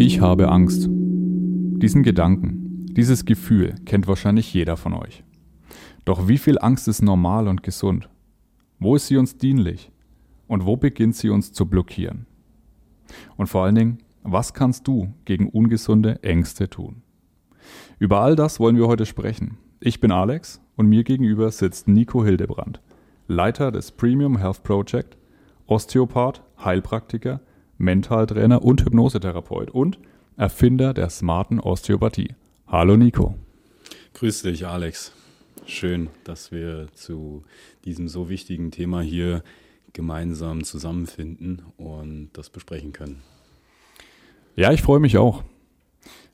Ich 0.00 0.20
habe 0.20 0.48
Angst. 0.48 0.86
Diesen 0.88 2.04
Gedanken, 2.04 2.86
dieses 2.92 3.24
Gefühl 3.24 3.74
kennt 3.84 4.06
wahrscheinlich 4.06 4.54
jeder 4.54 4.76
von 4.76 4.94
euch. 4.94 5.24
Doch 6.04 6.28
wie 6.28 6.38
viel 6.38 6.56
Angst 6.60 6.86
ist 6.86 7.02
normal 7.02 7.48
und 7.48 7.64
gesund? 7.64 8.08
Wo 8.78 8.94
ist 8.94 9.08
sie 9.08 9.16
uns 9.16 9.38
dienlich? 9.38 9.90
Und 10.46 10.64
wo 10.64 10.76
beginnt 10.76 11.16
sie 11.16 11.30
uns 11.30 11.52
zu 11.52 11.66
blockieren? 11.66 12.26
Und 13.36 13.48
vor 13.48 13.64
allen 13.64 13.74
Dingen, 13.74 13.98
was 14.22 14.54
kannst 14.54 14.86
du 14.86 15.12
gegen 15.24 15.48
ungesunde 15.48 16.22
Ängste 16.22 16.70
tun? 16.70 17.02
Über 17.98 18.20
all 18.20 18.36
das 18.36 18.60
wollen 18.60 18.76
wir 18.76 18.86
heute 18.86 19.04
sprechen. 19.04 19.58
Ich 19.80 19.98
bin 19.98 20.12
Alex 20.12 20.60
und 20.76 20.88
mir 20.88 21.02
gegenüber 21.02 21.50
sitzt 21.50 21.88
Nico 21.88 22.24
Hildebrand, 22.24 22.80
Leiter 23.26 23.72
des 23.72 23.90
Premium 23.90 24.38
Health 24.38 24.62
Project, 24.62 25.18
Osteopath, 25.66 26.44
Heilpraktiker, 26.64 27.40
Mentaltrainer 27.78 28.62
und 28.62 28.84
Hypnosetherapeut 28.84 29.70
und 29.70 29.98
Erfinder 30.36 30.92
der 30.92 31.10
smarten 31.10 31.60
Osteopathie. 31.60 32.34
Hallo 32.66 32.96
Nico. 32.96 33.36
Grüß 34.14 34.42
dich, 34.42 34.66
Alex. 34.66 35.12
Schön, 35.64 36.08
dass 36.24 36.50
wir 36.50 36.88
zu 36.92 37.44
diesem 37.84 38.08
so 38.08 38.28
wichtigen 38.28 38.72
Thema 38.72 39.00
hier 39.00 39.42
gemeinsam 39.92 40.64
zusammenfinden 40.64 41.62
und 41.76 42.30
das 42.32 42.50
besprechen 42.50 42.92
können. 42.92 43.22
Ja, 44.56 44.72
ich 44.72 44.82
freue 44.82 45.00
mich 45.00 45.18
auch. 45.18 45.44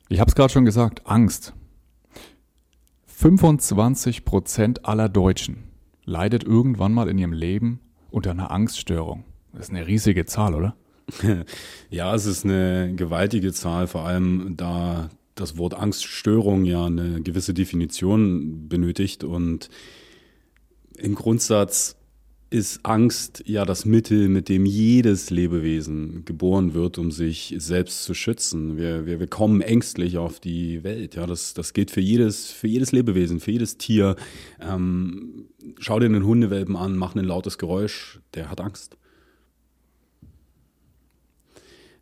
Ich 0.09 0.21
habe 0.21 0.29
es 0.29 0.35
gerade 0.35 0.53
schon 0.53 0.65
gesagt, 0.65 1.07
Angst. 1.07 1.53
25 3.07 4.25
Prozent 4.25 4.87
aller 4.87 5.09
Deutschen 5.09 5.65
leidet 6.05 6.45
irgendwann 6.45 6.93
mal 6.93 7.09
in 7.09 7.19
ihrem 7.19 7.33
Leben 7.33 7.81
unter 8.11 8.31
einer 8.31 8.51
Angststörung. 8.51 9.25
Das 9.53 9.67
ist 9.67 9.71
eine 9.71 9.87
riesige 9.87 10.25
Zahl, 10.27 10.55
oder? 10.55 10.75
Ja, 11.91 12.15
es 12.15 12.27
ist 12.27 12.45
eine 12.45 12.93
gewaltige 12.95 13.53
Zahl, 13.53 13.87
vor 13.87 14.07
allem 14.07 14.55
da 14.57 15.11
das 15.35 15.59
Wort 15.59 15.75
Angststörung 15.75 16.65
ja 16.65 16.87
eine 16.87 17.21
gewisse 17.23 17.55
Definition 17.55 18.69
benötigt 18.69 19.25
und 19.25 19.69
im 20.97 21.15
Grundsatz 21.15 21.97
ist 22.51 22.87
Angst 22.87 23.43
ja 23.47 23.65
das 23.65 23.85
Mittel, 23.85 24.29
mit 24.29 24.49
dem 24.49 24.65
jedes 24.65 25.31
Lebewesen 25.31 26.25
geboren 26.25 26.73
wird, 26.73 26.99
um 26.99 27.11
sich 27.11 27.53
selbst 27.59 28.05
zu 28.05 28.15
schützen. 28.15 28.77
Wir, 28.77 29.07
wir, 29.07 29.19
wir 29.19 29.27
kommen 29.27 29.61
ängstlich 29.61 30.19
auf 30.19 30.39
die 30.39 30.85
Welt. 30.85 31.17
Ja, 31.17 31.27
das, 31.27 31.55
das 31.55 31.73
gilt 31.73 31.91
für 31.91 32.01
jedes, 32.01 32.53
für 32.53 32.69
jedes 32.69 32.93
Lebewesen, 32.93 33.41
für 33.41 33.51
jedes 33.51 33.77
Tier. 33.77 34.15
Ähm, 34.61 35.47
schau 35.81 35.99
dir 35.99 36.07
einen 36.07 36.25
Hundewelpen 36.25 36.77
an, 36.77 36.97
mach 36.97 37.17
ein 37.17 37.25
lautes 37.25 37.59
Geräusch, 37.59 38.21
der 38.35 38.51
hat 38.51 38.61
Angst. 38.61 38.97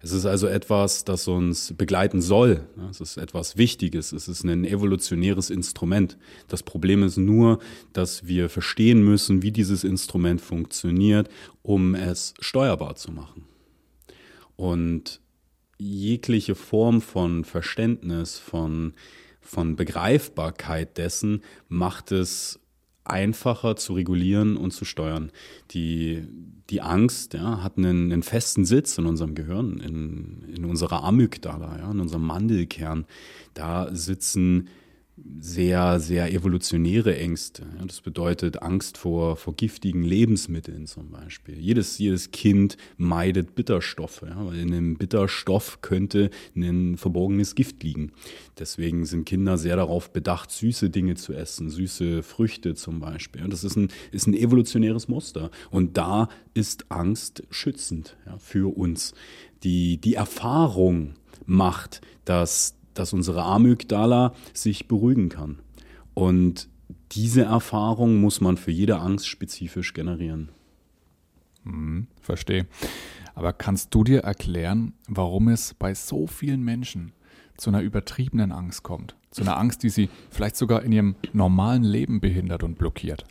Es 0.02 0.10
ist 0.10 0.26
also 0.26 0.48
etwas, 0.48 1.04
das 1.04 1.28
uns 1.28 1.74
begleiten 1.78 2.20
soll. 2.20 2.66
Es 2.90 3.00
ist 3.00 3.16
etwas 3.18 3.56
Wichtiges. 3.56 4.12
Es 4.12 4.26
ist 4.26 4.42
ein 4.42 4.64
evolutionäres 4.64 5.48
Instrument. 5.48 6.18
Das 6.48 6.64
Problem 6.64 7.04
ist 7.04 7.18
nur, 7.18 7.60
dass 7.92 8.26
wir 8.26 8.48
verstehen 8.48 9.04
müssen, 9.04 9.42
wie 9.42 9.52
dieses 9.52 9.84
Instrument 9.84 10.40
funktioniert, 10.40 11.28
um 11.62 11.94
es 11.94 12.34
steuerbar 12.40 12.96
zu 12.96 13.12
machen. 13.12 13.44
Und 14.56 15.20
jegliche 15.78 16.56
Form 16.56 17.00
von 17.00 17.44
Verständnis, 17.44 18.38
von, 18.38 18.94
von 19.40 19.76
Begreifbarkeit 19.76 20.98
dessen 20.98 21.42
macht 21.68 22.10
es 22.10 22.58
einfacher 23.04 23.76
zu 23.76 23.94
regulieren 23.94 24.56
und 24.56 24.72
zu 24.72 24.84
steuern. 24.84 25.32
Die, 25.72 26.26
die 26.70 26.80
Angst 26.80 27.34
ja, 27.34 27.62
hat 27.62 27.76
einen, 27.76 28.12
einen 28.12 28.22
festen 28.22 28.64
Sitz 28.64 28.96
in 28.98 29.06
unserem 29.06 29.34
Gehirn, 29.34 29.78
in, 29.78 30.44
in 30.54 30.64
unserer 30.64 31.02
Amygdala, 31.04 31.78
ja, 31.78 31.90
in 31.90 32.00
unserem 32.00 32.24
Mandelkern. 32.24 33.06
Da 33.54 33.94
sitzen 33.94 34.68
sehr, 35.38 36.00
sehr 36.00 36.32
evolutionäre 36.32 37.16
Ängste. 37.16 37.64
Das 37.86 38.00
bedeutet 38.00 38.62
Angst 38.62 38.98
vor, 38.98 39.36
vor 39.36 39.54
giftigen 39.54 40.02
Lebensmitteln 40.02 40.86
zum 40.86 41.10
Beispiel. 41.10 41.58
Jedes, 41.58 41.98
jedes 41.98 42.30
Kind 42.30 42.76
meidet 42.96 43.54
Bitterstoffe, 43.54 44.22
ja, 44.22 44.46
weil 44.46 44.58
in 44.58 44.72
einem 44.72 44.96
Bitterstoff 44.96 45.80
könnte 45.80 46.30
ein 46.56 46.96
verborgenes 46.96 47.54
Gift 47.54 47.82
liegen. 47.82 48.12
Deswegen 48.58 49.04
sind 49.04 49.24
Kinder 49.24 49.58
sehr 49.58 49.76
darauf 49.76 50.12
bedacht, 50.12 50.50
süße 50.50 50.90
Dinge 50.90 51.14
zu 51.14 51.32
essen, 51.32 51.70
süße 51.70 52.22
Früchte 52.22 52.74
zum 52.74 53.00
Beispiel. 53.00 53.42
das 53.48 53.64
ist 53.64 53.76
ein, 53.76 53.88
ist 54.10 54.26
ein 54.26 54.34
evolutionäres 54.34 55.08
Muster. 55.08 55.50
Und 55.70 55.96
da 55.96 56.28
ist 56.54 56.90
Angst 56.90 57.42
schützend 57.50 58.16
ja, 58.26 58.38
für 58.38 58.76
uns. 58.76 59.14
Die, 59.62 59.98
die 59.98 60.14
Erfahrung 60.14 61.14
macht, 61.46 62.00
dass 62.24 62.76
dass 62.94 63.12
unsere 63.12 63.42
Amygdala 63.42 64.34
sich 64.52 64.88
beruhigen 64.88 65.28
kann. 65.28 65.58
Und 66.14 66.68
diese 67.12 67.42
Erfahrung 67.42 68.20
muss 68.20 68.40
man 68.40 68.56
für 68.56 68.70
jede 68.70 68.98
Angst 68.98 69.26
spezifisch 69.26 69.94
generieren. 69.94 70.50
Hm, 71.64 72.06
verstehe. 72.20 72.66
Aber 73.34 73.52
kannst 73.52 73.94
du 73.94 74.04
dir 74.04 74.20
erklären, 74.20 74.94
warum 75.08 75.48
es 75.48 75.74
bei 75.74 75.94
so 75.94 76.26
vielen 76.26 76.62
Menschen 76.62 77.12
zu 77.56 77.70
einer 77.70 77.82
übertriebenen 77.82 78.52
Angst 78.52 78.82
kommt? 78.82 79.16
Zu 79.30 79.42
einer 79.42 79.56
Angst, 79.56 79.82
die 79.82 79.88
sie 79.88 80.10
vielleicht 80.30 80.56
sogar 80.56 80.82
in 80.82 80.92
ihrem 80.92 81.16
normalen 81.32 81.84
Leben 81.84 82.20
behindert 82.20 82.62
und 82.62 82.76
blockiert? 82.76 83.24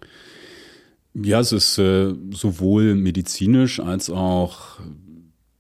Ja, 1.14 1.40
es 1.40 1.52
ist 1.52 1.78
äh, 1.78 2.16
sowohl 2.32 2.96
medizinisch 2.96 3.80
als 3.80 4.10
auch 4.10 4.80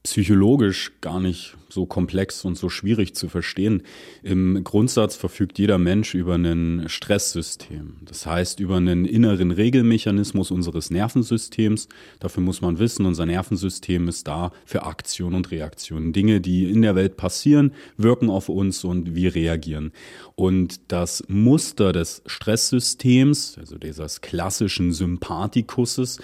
psychologisch 0.04 0.94
gar 1.02 1.20
nicht 1.20 1.56
so 1.70 1.86
komplex 1.86 2.44
und 2.44 2.58
so 2.58 2.70
schwierig 2.70 3.16
zu 3.16 3.30
verstehen. 3.30 3.84
Im 4.24 4.64
Grundsatz 4.64 5.16
verfügt 5.16 5.60
jeder 5.60 5.78
Mensch 5.78 6.16
über 6.16 6.36
ein 6.36 6.86
Stresssystem. 6.88 7.98
Das 8.02 8.26
heißt, 8.26 8.60
über 8.60 8.78
einen 8.78 9.06
inneren 9.06 9.52
Regelmechanismus 9.52 10.52
unseres 10.52 10.90
Nervensystems. 10.90 11.88
Dafür 12.20 12.44
muss 12.44 12.62
man 12.62 12.80
wissen, 12.80 13.06
unser 13.06 13.26
Nervensystem 13.26 14.08
ist 14.08 14.28
da 14.28 14.52
für 14.66 14.84
Aktion 14.84 15.34
und 15.34 15.52
Reaktion. 15.52 16.14
Dinge, 16.14 16.42
die 16.42 16.70
in 16.70 16.82
der 16.82 16.96
Welt 16.96 17.16
passieren, 17.16 17.74
wirken 17.96 18.30
auf 18.30 18.50
uns 18.50 18.84
und 18.84 19.16
wir 19.16 19.36
reagieren. 19.36 19.92
Und 20.36 20.82
das 20.92 21.24
Muster 21.28 21.94
des 21.94 22.24
Stresssystems, 22.26 23.58
also 23.60 23.78
dieses 23.78 24.22
klassischen 24.22 24.94
Sympathikuses, 24.94 26.20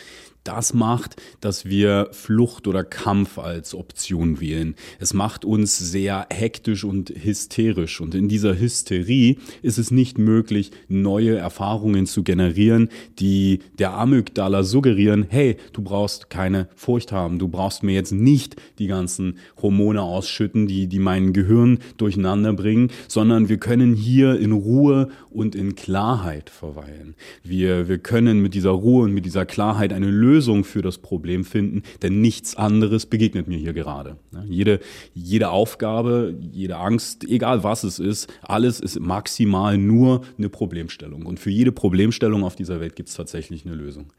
das 0.47 0.73
macht, 0.73 1.17
dass 1.41 1.65
wir 1.65 2.07
Flucht 2.11 2.67
oder 2.67 2.83
Kampf 2.83 3.37
als 3.37 3.75
Option 3.75 4.39
wählen. 4.39 4.75
Es 4.99 5.13
macht 5.13 5.43
uns 5.43 5.77
sehr 5.77 6.25
hektisch 6.29 6.83
und 6.83 7.09
hysterisch. 7.09 7.99
Und 7.99 8.15
in 8.15 8.29
dieser 8.29 8.57
Hysterie 8.57 9.37
ist 9.61 9.77
es 9.77 9.91
nicht 9.91 10.17
möglich, 10.17 10.71
neue 10.87 11.35
Erfahrungen 11.35 12.05
zu 12.05 12.23
generieren, 12.23 12.89
die 13.19 13.59
der 13.77 13.93
Amygdala 13.93 14.63
suggerieren, 14.63 15.25
hey, 15.27 15.57
du 15.73 15.81
brauchst 15.81 16.29
keine 16.29 16.69
Furcht 16.75 17.11
haben, 17.11 17.39
du 17.39 17.49
brauchst 17.49 17.83
mir 17.83 17.93
jetzt 17.93 18.13
nicht 18.13 18.55
die 18.79 18.87
ganzen 18.87 19.39
Hormone 19.61 20.01
ausschütten, 20.01 20.67
die, 20.67 20.87
die 20.87 20.99
mein 20.99 21.33
Gehirn 21.33 21.79
durcheinander 21.97 22.53
bringen, 22.53 22.89
sondern 23.07 23.49
wir 23.49 23.57
können 23.57 23.93
hier 23.93 24.39
in 24.39 24.53
Ruhe 24.53 25.09
und 25.29 25.55
in 25.55 25.75
Klarheit 25.75 26.49
verweilen. 26.49 27.15
Wir, 27.43 27.89
wir 27.89 27.97
können 27.97 28.41
mit 28.41 28.53
dieser 28.53 28.71
Ruhe 28.71 29.03
und 29.03 29.13
mit 29.13 29.25
dieser 29.25 29.45
Klarheit 29.45 29.91
eine 29.91 30.09
Lösung 30.09 30.36
Lösung 30.37 30.63
für 30.63 30.83
das 30.83 30.99
Problem 30.99 31.43
finden, 31.43 31.81
denn 32.03 32.21
nichts 32.21 32.55
anderes 32.55 33.07
begegnet 33.07 33.47
mir 33.47 33.57
hier 33.57 33.73
gerade. 33.73 34.17
Jede, 34.45 34.79
jede 35.15 35.49
Aufgabe, 35.49 36.37
jede 36.51 36.77
Angst, 36.77 37.23
egal 37.23 37.63
was 37.63 37.83
es 37.83 37.97
ist, 37.97 38.31
alles 38.43 38.79
ist 38.79 38.99
maximal 38.99 39.79
nur 39.79 40.21
eine 40.37 40.49
Problemstellung. 40.49 41.25
Und 41.25 41.39
für 41.39 41.49
jede 41.49 41.71
Problemstellung 41.71 42.43
auf 42.43 42.55
dieser 42.55 42.79
Welt 42.79 42.95
gibt 42.95 43.09
es 43.09 43.15
tatsächlich 43.15 43.65
eine 43.65 43.73
Lösung. 43.73 44.13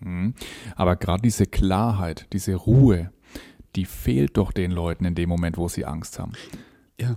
Mhm. 0.00 0.34
Aber 0.76 0.96
gerade 0.96 1.22
diese 1.22 1.46
Klarheit, 1.46 2.26
diese 2.34 2.54
Ruhe, 2.54 3.10
die 3.76 3.86
fehlt 3.86 4.36
doch 4.36 4.52
den 4.52 4.72
Leuten 4.72 5.06
in 5.06 5.14
dem 5.14 5.30
Moment, 5.30 5.56
wo 5.56 5.68
sie 5.68 5.86
Angst 5.86 6.18
haben. 6.18 6.32
Ja. 7.00 7.16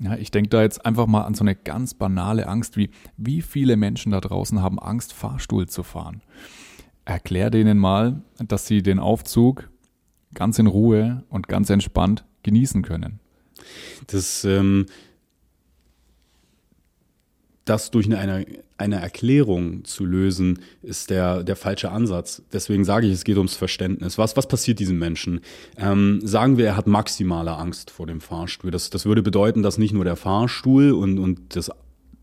Ja, 0.00 0.16
ich 0.16 0.30
denke 0.30 0.48
da 0.50 0.62
jetzt 0.62 0.84
einfach 0.86 1.06
mal 1.06 1.22
an 1.22 1.34
so 1.34 1.42
eine 1.42 1.56
ganz 1.56 1.94
banale 1.94 2.46
Angst 2.46 2.76
wie, 2.76 2.90
wie 3.16 3.42
viele 3.42 3.76
Menschen 3.76 4.12
da 4.12 4.20
draußen 4.20 4.62
haben 4.62 4.78
Angst, 4.78 5.12
Fahrstuhl 5.12 5.68
zu 5.68 5.82
fahren. 5.82 6.22
Erklär 7.04 7.50
denen 7.50 7.78
mal, 7.78 8.22
dass 8.38 8.66
sie 8.66 8.82
den 8.82 8.98
Aufzug 8.98 9.70
ganz 10.34 10.58
in 10.58 10.66
Ruhe 10.66 11.24
und 11.30 11.48
ganz 11.48 11.70
entspannt 11.70 12.24
genießen 12.42 12.82
können. 12.82 13.18
Das 14.06 14.44
ähm, 14.44 14.86
das 17.64 17.90
durch 17.90 18.06
eine, 18.06 18.18
eine 18.18 18.46
Erklärung 18.78 19.84
zu 19.84 20.04
lösen, 20.04 20.60
ist 20.82 21.10
der, 21.10 21.42
der 21.42 21.56
falsche 21.56 21.90
Ansatz. 21.90 22.42
Deswegen 22.52 22.84
sage 22.84 23.06
ich, 23.06 23.12
es 23.12 23.24
geht 23.24 23.36
ums 23.36 23.56
Verständnis. 23.56 24.18
Was, 24.18 24.36
was 24.36 24.46
passiert 24.46 24.78
diesem 24.78 24.98
Menschen? 24.98 25.40
Ähm, 25.76 26.20
sagen 26.22 26.56
wir, 26.56 26.66
er 26.66 26.76
hat 26.76 26.86
maximale 26.86 27.56
Angst 27.56 27.90
vor 27.90 28.06
dem 28.06 28.20
Fahrstuhl. 28.20 28.70
Das, 28.70 28.90
das 28.90 29.04
würde 29.04 29.22
bedeuten, 29.22 29.62
dass 29.62 29.78
nicht 29.78 29.92
nur 29.92 30.04
der 30.04 30.16
Fahrstuhl 30.16 30.92
und, 30.92 31.18
und 31.18 31.56
das 31.56 31.70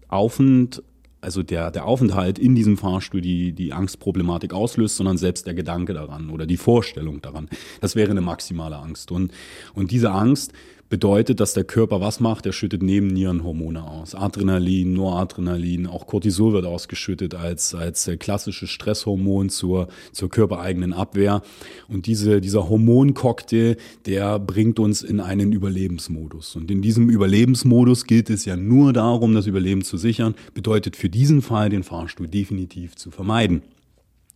Auf- 0.08 0.40
und 0.40 0.82
also 1.26 1.42
der, 1.42 1.72
der 1.72 1.86
Aufenthalt 1.86 2.38
in 2.38 2.54
diesem 2.54 2.78
Fahrstuhl 2.78 3.20
die, 3.20 3.52
die 3.52 3.74
Angstproblematik 3.74 4.54
auslöst, 4.54 4.96
sondern 4.96 5.18
selbst 5.18 5.48
der 5.48 5.56
Gedanke 5.56 5.94
daran 5.94 6.30
oder 6.30 6.46
die 6.46 6.56
Vorstellung 6.56 7.20
daran. 7.22 7.50
Das 7.82 7.96
wäre 7.96 8.12
eine 8.12 8.22
maximale 8.22 8.78
Angst. 8.78 9.12
Und, 9.12 9.32
und 9.74 9.90
diese 9.90 10.12
Angst 10.12 10.54
bedeutet, 10.90 11.40
dass 11.40 11.54
der 11.54 11.64
Körper 11.64 12.02
was 12.02 12.20
macht? 12.20 12.46
Er 12.46 12.54
schüttet 12.54 12.84
Nebennierenhormone 12.84 13.84
aus. 13.84 14.16
Adrenalin, 14.16 14.94
Noradrenalin, 14.94 15.88
auch 15.88 16.08
Cortisol 16.08 16.54
wird 16.54 16.66
ausgeschüttet 16.66 17.36
als, 17.36 17.74
als 17.74 18.10
klassisches 18.20 18.70
Stresshormon 18.70 19.50
zur, 19.50 19.88
zur 20.12 20.30
körpereigenen 20.30 20.94
Abwehr. 20.94 21.42
Und 21.88 22.06
diese, 22.06 22.42
dieser 22.42 22.70
Hormoncocktail, 22.70 23.78
der 24.06 24.40
bringt 24.40 24.80
uns 24.80 25.02
in 25.02 25.20
einen 25.20 25.52
Überlebensmodus. 25.52 26.56
Und 26.56 26.70
in 26.70 26.82
diesem 26.82 27.10
Überlebensmodus 27.10 28.06
gilt 28.06 28.30
es 28.30 28.46
ja 28.46 28.56
nur 28.56 28.94
darum, 28.94 29.34
das 29.34 29.48
Überleben 29.48 29.84
zu 29.84 29.98
sichern, 29.98 30.36
bedeutet 30.54 30.96
für 30.96 31.10
diesen 31.10 31.42
Fall 31.42 31.70
den 31.70 31.84
Fahrstuhl 31.84 32.28
definitiv 32.28 32.96
zu 32.96 33.12
vermeiden. 33.12 33.64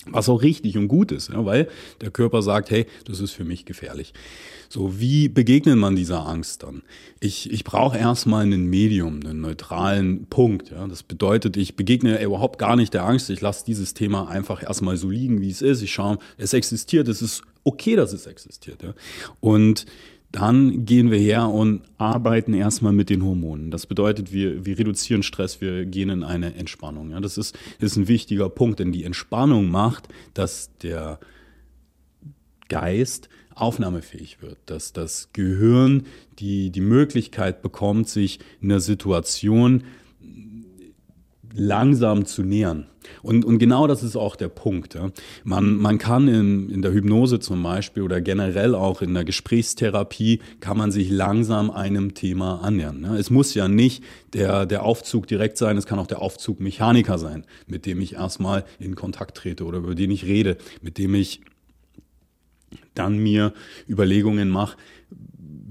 Was 0.06 0.30
auch 0.30 0.42
richtig 0.42 0.78
und 0.78 0.88
gut 0.88 1.12
ist, 1.12 1.30
ja, 1.30 1.46
weil 1.46 1.68
der 2.00 2.10
Körper 2.10 2.42
sagt, 2.42 2.72
hey, 2.72 2.86
das 3.06 3.20
ist 3.20 3.34
für 3.34 3.44
mich 3.44 3.66
gefährlich. 3.66 4.14
So, 4.70 5.00
wie 5.00 5.28
begegnet 5.28 5.78
man 5.78 5.96
dieser 5.96 6.26
Angst 6.26 6.64
dann? 6.64 6.84
Ich, 7.20 7.52
ich 7.52 7.66
brauche 7.66 7.98
erstmal 7.98 8.46
ein 8.46 8.66
Medium, 8.68 9.20
einen 9.20 9.42
neutralen 9.42 10.26
Punkt. 10.28 10.72
Ja. 10.72 10.88
Das 10.88 11.04
bedeutet, 11.04 11.58
ich 11.58 11.76
begegne 11.76 12.24
überhaupt 12.24 12.60
gar 12.60 12.78
nicht 12.78 12.94
der 12.94 13.04
Angst. 13.04 13.30
Ich 13.30 13.42
lasse 13.42 13.66
dieses 13.66 13.94
Thema 13.94 14.30
einfach 14.30 14.64
erstmal 14.64 14.96
so 14.96 15.10
liegen, 15.10 15.42
wie 15.42 15.50
es 15.50 15.62
ist. 15.62 15.82
Ich 15.82 15.92
schaue, 15.92 16.18
es 16.38 16.54
existiert, 16.54 17.08
es 17.10 17.22
ist 17.22 17.42
okay, 17.66 17.96
dass 17.96 18.14
es 18.14 18.26
existiert. 18.26 18.82
Ja. 18.82 18.94
Und 19.42 19.86
dann 20.32 20.86
gehen 20.86 21.10
wir 21.10 21.18
her 21.18 21.50
und 21.50 21.82
arbeiten 21.98 22.54
erstmal 22.54 22.94
mit 22.94 23.10
den 23.10 23.24
Hormonen. 23.24 23.72
Das 23.72 23.88
bedeutet, 23.88 24.32
wir, 24.32 24.66
wir 24.66 24.78
reduzieren 24.78 25.24
Stress, 25.24 25.60
wir 25.60 25.86
gehen 25.86 26.10
in 26.10 26.24
eine 26.24 26.54
Entspannung. 26.54 27.12
Ja, 27.12 27.20
das, 27.20 27.38
ist, 27.38 27.58
ist 27.80 27.96
ein 27.96 28.08
wichtiger 28.08 28.50
Punkt, 28.50 28.80
denn 28.80 28.92
die 28.92 29.06
Entspannung 29.06 29.70
macht, 29.72 30.08
dass 30.36 30.76
der 30.78 31.20
Geist 32.68 33.30
aufnahmefähig 33.56 34.42
wird, 34.42 34.58
dass 34.68 34.94
das 34.94 35.30
Gehirn 35.34 36.06
die, 36.38 36.70
die 36.70 36.82
Möglichkeit 36.82 37.62
bekommt, 37.62 38.08
sich 38.08 38.40
in 38.62 38.72
einer 38.72 38.80
Situation 38.80 39.84
langsam 41.54 42.26
zu 42.26 42.44
nähern. 42.44 42.86
Und, 43.22 43.44
und 43.46 43.60
genau 43.60 43.88
das 43.88 44.04
ist 44.04 44.16
auch 44.16 44.36
der 44.36 44.50
Punkt. 44.50 44.94
Ja. 44.94 45.10
Man, 45.44 45.78
man 45.78 45.98
kann 45.98 46.28
in, 46.28 46.70
in 46.70 46.82
der 46.82 46.94
Hypnose 46.94 47.40
zum 47.40 47.64
Beispiel 47.64 48.04
oder 48.04 48.22
generell 48.22 48.76
auch 48.76 49.02
in 49.02 49.14
der 49.14 49.24
Gesprächstherapie 49.24 50.40
kann 50.60 50.78
man 50.78 50.92
sich 50.92 51.10
langsam 51.10 51.72
einem 51.72 52.14
Thema 52.14 52.62
annähern. 52.62 53.04
Ja. 53.04 53.16
Es 53.16 53.30
muss 53.30 53.54
ja 53.54 53.68
nicht 53.68 54.04
der, 54.34 54.66
der 54.66 54.84
Aufzug 54.84 55.28
direkt 55.28 55.58
sein, 55.58 55.78
es 55.78 55.86
kann 55.86 56.00
auch 56.00 56.08
der 56.08 56.22
Aufzug 56.22 56.60
Mechaniker 56.60 57.18
sein, 57.18 57.46
mit 57.68 57.86
dem 57.86 58.02
ich 58.02 58.14
erstmal 58.14 58.66
in 58.80 58.96
Kontakt 58.96 59.38
trete 59.38 59.66
oder 59.66 59.80
über 59.80 59.96
den 59.96 60.12
ich 60.12 60.26
rede, 60.26 60.58
mit 60.82 60.98
dem 60.98 61.16
ich 61.16 61.42
dann 62.94 63.18
mir 63.18 63.54
Überlegungen 63.88 64.50
mache, 64.50 64.78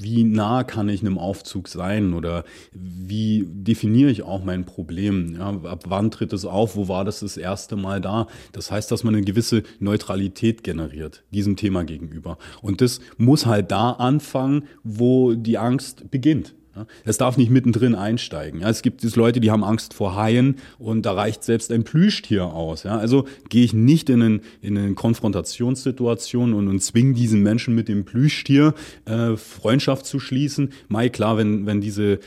wie 0.01 0.25
nah 0.25 0.65
kann 0.65 0.89
ich 0.89 1.01
einem 1.01 1.19
Aufzug 1.19 1.69
sein 1.69 2.15
oder 2.15 2.45
wie 2.73 3.47
definiere 3.49 4.11
ich 4.11 4.23
auch 4.23 4.45
mein 4.45 4.65
Problem? 4.65 5.35
Ja, 5.37 5.49
ab 5.49 5.85
wann 5.89 6.11
tritt 6.11 6.33
es 6.33 6.45
auf? 6.45 6.77
Wo 6.77 6.89
war 6.89 7.05
das 7.05 7.21
das 7.21 7.37
erste 7.37 7.77
Mal 7.77 8.01
da? 8.01 8.29
Das 8.53 8.71
heißt, 8.71 8.91
dass 8.91 9.03
man 9.03 9.15
eine 9.15 9.25
gewisse 9.25 9.65
Neutralität 9.81 10.63
generiert 10.63 11.25
diesem 11.33 11.57
Thema 11.57 11.85
gegenüber. 11.85 12.39
Und 12.63 12.81
das 12.81 13.01
muss 13.17 13.47
halt 13.47 13.71
da 13.71 13.93
anfangen, 13.93 14.65
wo 14.85 15.35
die 15.35 15.59
Angst 15.59 16.11
beginnt. 16.11 16.55
Es 17.05 17.19
darf 17.19 17.37
nicht 17.37 17.51
mittendrin 17.51 17.95
einsteigen. 17.95 18.63
es 18.63 18.83
gibt 18.83 19.03
Leute, 19.17 19.41
die 19.41 19.51
haben 19.51 19.65
Angst 19.65 19.95
vor 19.95 20.15
Haien 20.15 20.57
und 20.79 21.05
da 21.05 21.13
reicht 21.13 21.45
selbst 21.45 21.73
ein 21.73 21.85
Plüschtier 21.85 22.47
aus. 22.47 22.87
Also 22.87 23.27
gehe 23.49 23.65
ich 23.65 23.73
nicht 23.73 24.11
in, 24.11 24.41
eine 24.63 24.95
Konfrontationssituation 24.95 26.55
und, 26.55 26.69
und 26.69 26.81
zwinge 26.81 27.15
diesen 27.15 27.43
Menschen 27.43 27.75
mit 27.75 27.89
dem 27.89 28.05
Plüschtier 28.05 28.75
äh, 29.05 29.37
Freundschaft 29.37 30.07
zu 30.07 30.21
schließen. 30.21 30.73
Mai 30.89 31.09
klar, 31.09 31.37
wenn, 31.37 31.67
wenn 31.67 31.81
diese, 31.81 32.21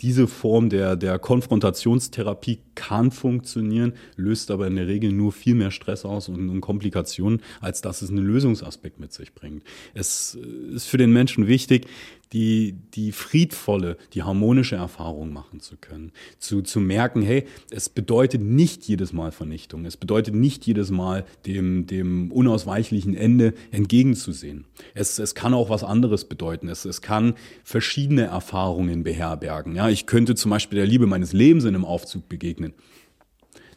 diese 0.00 0.26
Form 0.26 0.68
der, 0.68 0.96
der 0.96 1.18
Konfrontationstherapie 1.18 2.58
kann 2.74 3.10
funktionieren, 3.10 3.94
löst 4.16 4.50
aber 4.50 4.66
in 4.66 4.76
der 4.76 4.86
Regel 4.86 5.12
nur 5.12 5.32
viel 5.32 5.54
mehr 5.54 5.70
Stress 5.70 6.04
aus 6.04 6.28
und, 6.28 6.48
und, 6.48 6.60
Komplikationen, 6.60 7.40
als 7.60 7.80
dass 7.80 8.02
es 8.02 8.10
einen 8.10 8.24
Lösungsaspekt 8.24 9.00
mit 9.00 9.12
sich 9.12 9.34
bringt. 9.34 9.62
Es 9.94 10.34
ist 10.72 10.86
für 10.86 10.98
den 10.98 11.12
Menschen 11.12 11.46
wichtig, 11.46 11.86
die, 12.32 12.74
die 12.94 13.12
friedvolle, 13.12 13.96
die 14.14 14.22
harmonische 14.22 14.76
Erfahrung 14.76 15.32
machen 15.32 15.60
zu 15.60 15.76
können. 15.76 16.12
Zu, 16.38 16.62
zu 16.62 16.80
merken, 16.80 17.22
hey, 17.22 17.44
es 17.70 17.88
bedeutet 17.88 18.40
nicht 18.40 18.84
jedes 18.84 19.12
Mal 19.12 19.32
Vernichtung. 19.32 19.84
Es 19.84 19.96
bedeutet 19.96 20.34
nicht 20.34 20.66
jedes 20.66 20.90
Mal 20.90 21.26
dem, 21.44 21.86
dem 21.86 22.32
unausweichlichen 22.32 23.14
Ende 23.14 23.52
entgegenzusehen. 23.70 24.64
Es, 24.94 25.18
es 25.18 25.34
kann 25.34 25.52
auch 25.52 25.68
was 25.68 25.84
anderes 25.84 26.24
bedeuten. 26.24 26.68
Es, 26.68 26.84
es 26.86 27.02
kann 27.02 27.34
verschiedene 27.64 28.22
Erfahrungen 28.22 29.02
beherbergen. 29.02 29.76
Ja, 29.76 29.90
ich 29.90 30.06
könnte 30.06 30.34
zum 30.34 30.50
Beispiel 30.50 30.76
der 30.76 30.86
Liebe 30.86 31.06
meines 31.06 31.34
Lebens 31.34 31.64
in 31.64 31.74
einem 31.74 31.84
Aufzug 31.84 32.28
begegnen. 32.28 32.61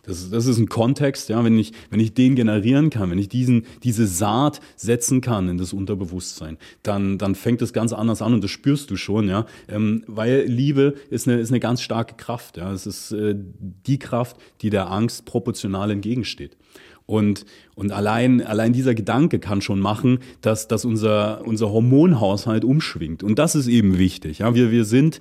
Das, 0.06 0.30
das 0.30 0.46
ist 0.46 0.58
ein 0.60 0.70
Kontext, 0.70 1.30
ja, 1.30 1.44
wenn 1.44 1.58
ich, 1.58 1.74
wenn 1.90 2.00
ich 2.00 2.14
den 2.14 2.36
generieren 2.36 2.90
kann, 2.90 3.10
wenn 3.10 3.18
ich 3.18 3.30
diesen, 3.30 3.66
diese 3.84 4.06
Saat 4.06 4.62
setzen 4.76 5.22
kann 5.22 5.50
in 5.50 5.58
das 5.58 5.74
Unterbewusstsein, 5.74 6.58
dann, 6.84 7.18
dann 7.18 7.36
fängt 7.36 7.62
es 7.62 7.74
ganz 7.74 7.92
anders 7.92 8.22
an 8.22 8.34
und 8.34 8.44
das 8.44 8.52
spürst 8.52 8.92
du 8.92 8.98
schon, 8.98 9.28
ja, 9.28 9.46
ähm, 9.68 10.04
weil 10.08 10.46
Liebe 10.48 10.96
ist 11.10 11.28
eine, 11.28 11.40
ist 11.40 11.50
eine 11.50 11.60
ganz 11.60 11.82
starke 11.82 12.16
Kraft, 12.16 12.58
ja, 12.58 12.72
es 12.72 12.86
ist 12.86 13.12
äh, 13.14 13.36
die 13.36 13.98
Kraft, 13.98 14.38
die 14.62 14.70
der 14.70 14.92
Angst 14.92 15.26
proportional 15.26 15.90
entgegensteht. 15.92 16.56
Und, 17.08 17.46
und 17.76 17.92
allein, 17.92 18.42
allein 18.42 18.74
dieser 18.74 18.96
Gedanke 18.96 19.38
kann 19.38 19.62
schon 19.62 19.80
machen, 19.80 20.20
dass, 20.42 20.68
dass 20.68 20.86
unser, 20.86 21.46
unser 21.46 21.70
Hormonhaushalt 21.70 22.66
umschwingt. 22.66 23.22
Und 23.22 23.38
das 23.38 23.54
ist 23.54 23.68
eben 23.68 24.00
wichtig. 24.00 24.40
Ja? 24.40 24.56
Wir, 24.56 24.72
wir 24.72 24.86
sind 24.86 25.20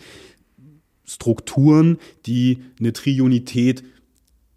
Strukturen, 1.04 1.98
die 2.26 2.58
eine 2.78 2.92
Trionität 2.92 3.84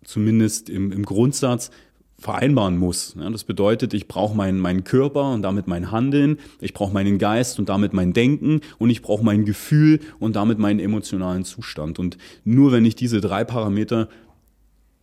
zumindest 0.03 0.69
im, 0.69 0.91
im 0.91 1.03
Grundsatz 1.03 1.69
vereinbaren 2.19 2.77
muss. 2.77 3.15
Ja, 3.19 3.29
das 3.29 3.43
bedeutet, 3.43 3.93
ich 3.93 4.07
brauche 4.07 4.35
meinen, 4.35 4.59
meinen 4.59 4.83
Körper 4.83 5.31
und 5.33 5.43
damit 5.43 5.67
mein 5.67 5.91
Handeln, 5.91 6.39
ich 6.61 6.73
brauche 6.73 6.93
meinen 6.93 7.19
Geist 7.19 7.59
und 7.59 7.69
damit 7.69 7.93
mein 7.93 8.13
Denken 8.13 8.61
und 8.79 8.89
ich 8.89 9.03
brauche 9.03 9.23
mein 9.23 9.45
Gefühl 9.45 9.99
und 10.17 10.35
damit 10.35 10.57
meinen 10.57 10.79
emotionalen 10.79 11.43
Zustand. 11.43 11.99
Und 11.99 12.17
nur 12.43 12.71
wenn 12.71 12.85
ich 12.85 12.95
diese 12.95 13.21
drei 13.21 13.43
Parameter 13.43 14.09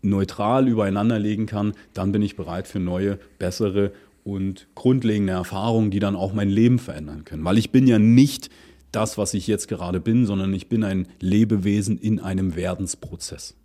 neutral 0.03 0.69
übereinander 0.69 1.19
legen 1.19 1.47
kann, 1.47 1.73
dann 1.95 2.11
bin 2.11 2.21
ich 2.21 2.37
bereit 2.37 2.67
für 2.67 2.81
neue, 2.81 3.19
bessere 3.39 3.93
und 4.25 4.67
grundlegende 4.75 5.35
Erfahrungen, 5.35 5.91
die 5.91 6.01
dann 6.01 6.17
auch 6.17 6.33
mein 6.33 6.49
Leben 6.51 6.79
verändern 6.79 7.25
können. 7.25 7.45
Weil 7.45 7.59
ich 7.59 7.71
bin 7.71 7.87
ja 7.87 7.99
nicht 7.99 8.51
das, 8.95 9.19
was 9.19 9.35
ich 9.35 9.47
jetzt 9.47 9.69
gerade 9.69 10.01
bin, 10.01 10.27
sondern 10.27 10.53
ich 10.55 10.69
bin 10.69 10.85
ein 10.85 11.09
Lebewesen 11.21 11.99
in 11.99 12.21
einem 12.21 12.57
Werdensprozess. 12.57 13.57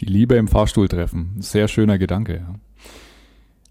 Die 0.00 0.06
Liebe 0.06 0.34
im 0.34 0.48
Fahrstuhl 0.48 0.88
treffen. 0.88 1.36
Sehr 1.38 1.68
schöner 1.68 1.98
Gedanke. 1.98 2.46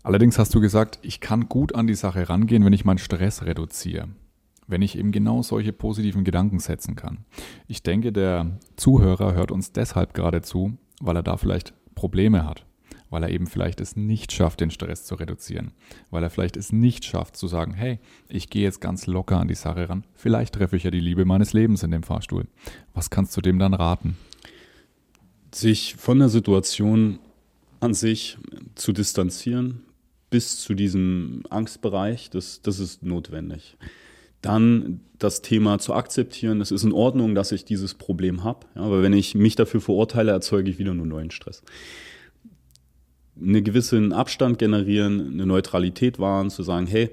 Allerdings 0.04 0.40
hast 0.40 0.56
du 0.56 0.62
gesagt, 0.62 1.00
ich 1.02 1.20
kann 1.20 1.50
gut 1.50 1.76
an 1.76 1.88
die 1.88 1.96
Sache 1.96 2.30
rangehen, 2.30 2.64
wenn 2.64 2.74
ich 2.74 2.86
meinen 2.86 2.98
Stress 2.98 3.44
reduziere. 3.44 4.08
Wenn 4.68 4.82
ich 4.82 4.98
eben 4.98 5.12
genau 5.12 5.42
solche 5.42 5.74
positiven 5.74 6.24
Gedanken 6.24 6.60
setzen 6.60 6.96
kann. 6.96 7.26
Ich 7.68 7.84
denke, 7.84 8.14
der 8.14 8.60
Zuhörer 8.78 9.34
hört 9.34 9.52
uns 9.52 9.74
deshalb 9.74 10.14
gerade 10.14 10.42
zu, 10.42 10.78
weil 11.02 11.18
er 11.18 11.24
da 11.24 11.36
vielleicht 11.36 11.74
Probleme 11.96 12.46
hat. 12.46 12.66
Weil 13.14 13.24
er 13.24 13.30
eben 13.30 13.48
vielleicht 13.48 13.80
es 13.80 13.96
nicht 13.96 14.32
schafft, 14.32 14.60
den 14.60 14.72
Stress 14.72 15.06
zu 15.06 15.16
reduzieren. 15.16 15.72
Weil 16.10 16.24
er 16.24 16.30
vielleicht 16.30 16.58
es 16.58 16.72
nicht 16.72 17.06
schafft 17.06 17.38
zu 17.38 17.48
sagen, 17.48 17.74
hey, 17.74 18.00
ich 18.28 18.50
gehe 18.50 18.64
jetzt 18.64 18.82
ganz 18.82 19.08
locker 19.08 19.40
an 19.40 19.48
die 19.48 19.56
Sache 19.56 19.88
ran. 19.88 20.04
Vielleicht 20.16 20.56
treffe 20.56 20.76
ich 20.76 20.84
ja 20.84 20.92
die 20.92 21.00
Liebe 21.00 21.24
meines 21.24 21.54
Lebens 21.54 21.84
in 21.84 21.92
dem 21.92 22.04
Fahrstuhl. 22.04 22.48
Was 22.94 23.10
kannst 23.10 23.38
du 23.38 23.42
dem 23.42 23.60
dann 23.60 23.74
raten? 23.74 24.18
sich 25.56 25.96
von 25.96 26.20
der 26.20 26.30
Situation 26.30 27.20
an 27.80 27.94
sich 27.94 28.38
zu 28.76 28.92
distanzieren 28.92 29.84
bis 30.30 30.58
zu 30.58 30.74
diesem 30.74 31.44
Angstbereich, 31.50 32.30
das, 32.30 32.62
das 32.62 32.80
ist 32.80 33.04
notwendig. 33.04 33.78
Dann 34.42 35.02
das 35.20 35.42
Thema 35.42 35.80
zu 35.80 35.94
akzeptieren, 35.94 36.60
es 36.60 36.72
ist 36.72 36.84
in 36.84 36.92
Ordnung, 36.92 37.36
dass 37.36 37.52
ich 37.52 37.66
dieses 37.66 37.94
Problem 37.94 38.44
habe, 38.44 38.66
ja, 38.76 38.82
aber 38.82 39.04
wenn 39.04 39.14
ich 39.14 39.36
mich 39.36 39.56
dafür 39.56 39.80
verurteile, 39.80 40.32
erzeuge 40.32 40.70
ich 40.70 40.80
wieder 40.80 40.94
nur 40.94 41.06
neuen 41.06 41.32
Stress. 41.32 41.62
Einen 43.40 43.64
gewissen 43.64 44.14
Abstand 44.14 44.60
generieren, 44.60 45.32
eine 45.34 45.46
Neutralität 45.46 46.20
wahren, 46.20 46.50
zu 46.50 46.64
sagen, 46.64 46.88
hey, 46.88 47.10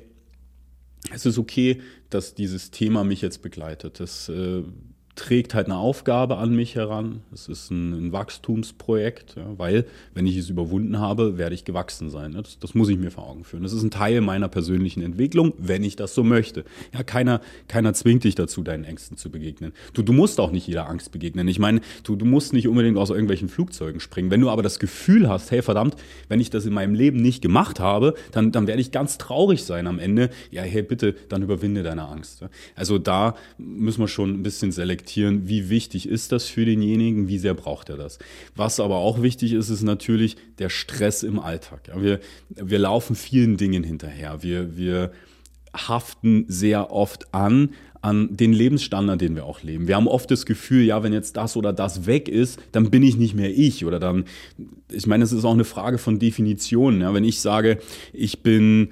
es 1.13 1.25
ist 1.25 1.39
okay, 1.39 1.81
dass 2.11 2.35
dieses 2.35 2.71
Thema 2.71 3.05
mich 3.05 3.23
jetzt 3.23 3.43
begleitet. 3.43 4.01
Das 4.01 4.29
äh, 4.29 4.63
trägt 5.21 5.53
halt 5.53 5.67
eine 5.67 5.77
Aufgabe 5.77 6.39
an 6.39 6.57
mich 6.57 6.77
heran. 6.77 7.21
Es 7.31 7.47
ist 7.47 7.71
ein, 7.71 7.93
ein 7.93 8.13
Wachstumsprojekt, 8.13 9.37
ja, 9.37 9.45
weil 9.59 9.85
wenn 10.15 10.27
ich 10.27 10.35
es 10.39 10.49
überwunden 10.49 10.99
habe, 10.99 11.37
werde 11.37 11.55
ich 11.55 11.67
gewachsen 11.67 12.09
sein. 12.09 12.33
Das, 12.33 12.59
das, 12.59 12.75
muss 12.75 12.89
ich 12.89 12.97
mir 12.97 13.11
vor 13.11 13.29
Augen 13.29 13.45
führen. 13.45 13.63
Das 13.63 13.75
ist 13.75 13.83
ein 13.83 13.91
Teil 13.91 14.23
meiner 14.23 14.49
persönlichen 14.49 15.03
Entwicklung, 15.03 15.53
wenn 15.59 15.85
ich 15.85 15.95
das 15.95 16.15
so 16.15 16.25
möchte. 16.25 16.65
Ja, 16.95 17.03
keiner, 17.03 17.43
keiner 17.69 17.93
zwingt 17.93 18.25
dich 18.25 18.35
dazu, 18.35 18.63
deinen 18.63 18.85
Ängsten 18.85 19.19
zu 19.19 19.31
begegnen. 19.31 19.73
Du, 19.93 20.01
du 20.01 20.15
musst 20.15 20.41
auch 20.41 20.53
nicht 20.53 20.67
jeder 20.67 20.89
Angst 20.89 21.13
begegnen. 21.13 21.47
Ich 21.49 21.59
meine, 21.59 21.83
du, 22.03 22.17
du 22.17 22.25
musst 22.25 22.55
nicht 22.55 22.67
unbedingt 22.67 22.97
aus 22.97 23.11
irgendwelchen 23.11 23.51
Flugzeugen 23.51 24.01
springen. 24.01 24.31
Wenn 24.31 24.41
du 24.41 24.49
aber 24.49 24.63
das 24.63 24.79
Gefühl 24.79 25.29
hast, 25.29 25.51
hey 25.51 25.61
verdammt, 25.61 25.97
wenn 26.31 26.41
ich 26.41 26.49
das 26.49 26.65
in 26.65 26.73
meinem 26.73 26.95
Leben 26.95 27.21
nicht 27.21 27.43
gemacht 27.43 27.79
habe, 27.79 28.15
dann, 28.33 28.53
dann 28.53 28.67
werde 28.67 28.81
ich 28.81 28.91
ganz 28.91 29.19
traurig 29.19 29.65
sein 29.65 29.87
am 29.87 29.99
Ende. 29.99 30.31
Ja, 30.51 30.63
hey, 30.63 30.83
bitte, 30.83 31.15
dann 31.29 31.43
überwinde 31.43 31.83
deine 31.83 32.09
Angst. 32.09 32.43
Also 32.75 32.97
da 32.97 33.35
müssen 33.59 34.01
wir 34.01 34.09
schon 34.09 34.31
ein 34.31 34.43
bisschen 34.43 34.73
selektieren, 34.73 35.10
wie 35.17 35.71
wichtig 35.71 36.09
ist 36.09 36.33
das 36.33 36.47
für 36.47 36.65
denjenigen, 36.65 37.29
wie 37.29 37.39
sehr 37.39 37.55
braucht 37.55 37.89
er 37.89 37.97
das. 37.97 38.19
Was 38.55 38.81
aber 38.81 38.97
auch 38.97 39.23
wichtig 39.23 39.53
ist, 39.53 39.69
ist 39.71 39.83
natürlich 39.83 40.37
der 40.59 40.69
Stress 40.69 41.23
im 41.23 41.39
Alltag. 41.39 41.89
Ja, 41.89 42.03
wir, 42.03 42.21
wir 42.49 42.79
laufen 42.79 43.17
vielen 43.17 43.57
Dingen 43.57 43.83
hinterher. 43.83 44.43
Wir, 44.43 44.77
wir 44.77 45.13
haften 45.75 46.45
sehr 46.49 46.93
oft 46.93 47.33
an, 47.35 47.71
an 48.03 48.35
den 48.37 48.53
Lebensstandard, 48.53 49.21
den 49.21 49.35
wir 49.35 49.45
auch 49.45 49.63
leben. 49.63 49.87
Wir 49.87 49.97
haben 49.97 50.09
oft 50.09 50.31
das 50.31 50.47
Gefühl, 50.47 50.85
ja, 50.85 51.03
wenn 51.03 51.13
jetzt 51.13 51.37
das 51.37 51.57
oder 51.57 51.73
das 51.73 52.07
weg 52.07 52.29
ist, 52.29 52.59
dann 52.73 52.91
bin 52.91 53.03
ich 53.03 53.17
nicht 53.17 53.35
mehr 53.35 53.51
ich 53.51 53.85
oder 53.85 54.01
dann, 54.01 54.25
ich 54.91 55.07
meine, 55.07 55.25
es 55.25 55.33
ist 55.33 55.45
auch 55.45 55.53
eine 55.53 55.65
Frage 55.65 55.99
von 55.99 56.19
Definitionen. 56.19 57.03
Ja, 57.03 57.13
wenn 57.13 57.25
ich 57.25 57.41
sage, 57.41 57.79
ich 58.13 58.43
bin 58.43 58.91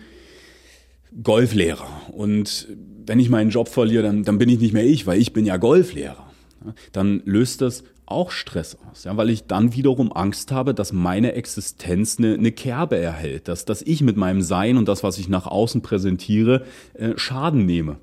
Golflehrer 1.23 1.89
und 2.13 2.69
wenn 3.09 3.19
ich 3.19 3.31
meinen 3.31 3.51
Job 3.51 3.69
verliere, 3.69 4.03
dann, 4.03 4.23
dann 4.23 4.39
bin 4.39 4.49
ich 4.49 4.61
nicht 4.61 4.75
mehr 4.75 4.87
ich, 4.87 5.07
weil 5.07 5.21
ich 5.21 5.33
bin 5.33 5.47
ja 5.47 5.57
Golflehrer. 5.57 6.31
Dann 6.93 7.23
löst 7.25 7.63
das 7.63 7.85
auch 8.05 8.31
Stress 8.31 8.77
aus, 8.91 9.05
ja, 9.05 9.17
weil 9.17 9.31
ich 9.31 9.45
dann 9.45 9.75
wiederum 9.75 10.13
Angst 10.13 10.51
habe, 10.51 10.75
dass 10.75 10.93
meine 10.93 11.33
Existenz 11.33 12.19
eine, 12.19 12.35
eine 12.35 12.53
Kerbe 12.53 12.97
erhält, 12.97 13.49
dass, 13.49 13.65
dass 13.65 13.83
ich 13.83 14.01
mit 14.03 14.17
meinem 14.17 14.41
Sein 14.41 14.77
und 14.77 14.89
das, 14.89 15.03
was 15.03 15.19
ich 15.19 15.29
nach 15.29 15.47
außen 15.47 15.83
präsentiere, 15.83 16.65
äh, 16.95 17.13
Schaden 17.17 17.67
nehme. 17.67 17.99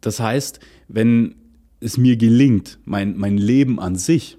Das 0.00 0.20
heißt, 0.20 0.60
wenn 0.88 1.34
es 1.80 1.98
mir 1.98 2.16
gelingt, 2.16 2.78
mein, 2.84 3.16
mein 3.16 3.36
Leben 3.36 3.80
an 3.80 3.96
sich 3.96 4.38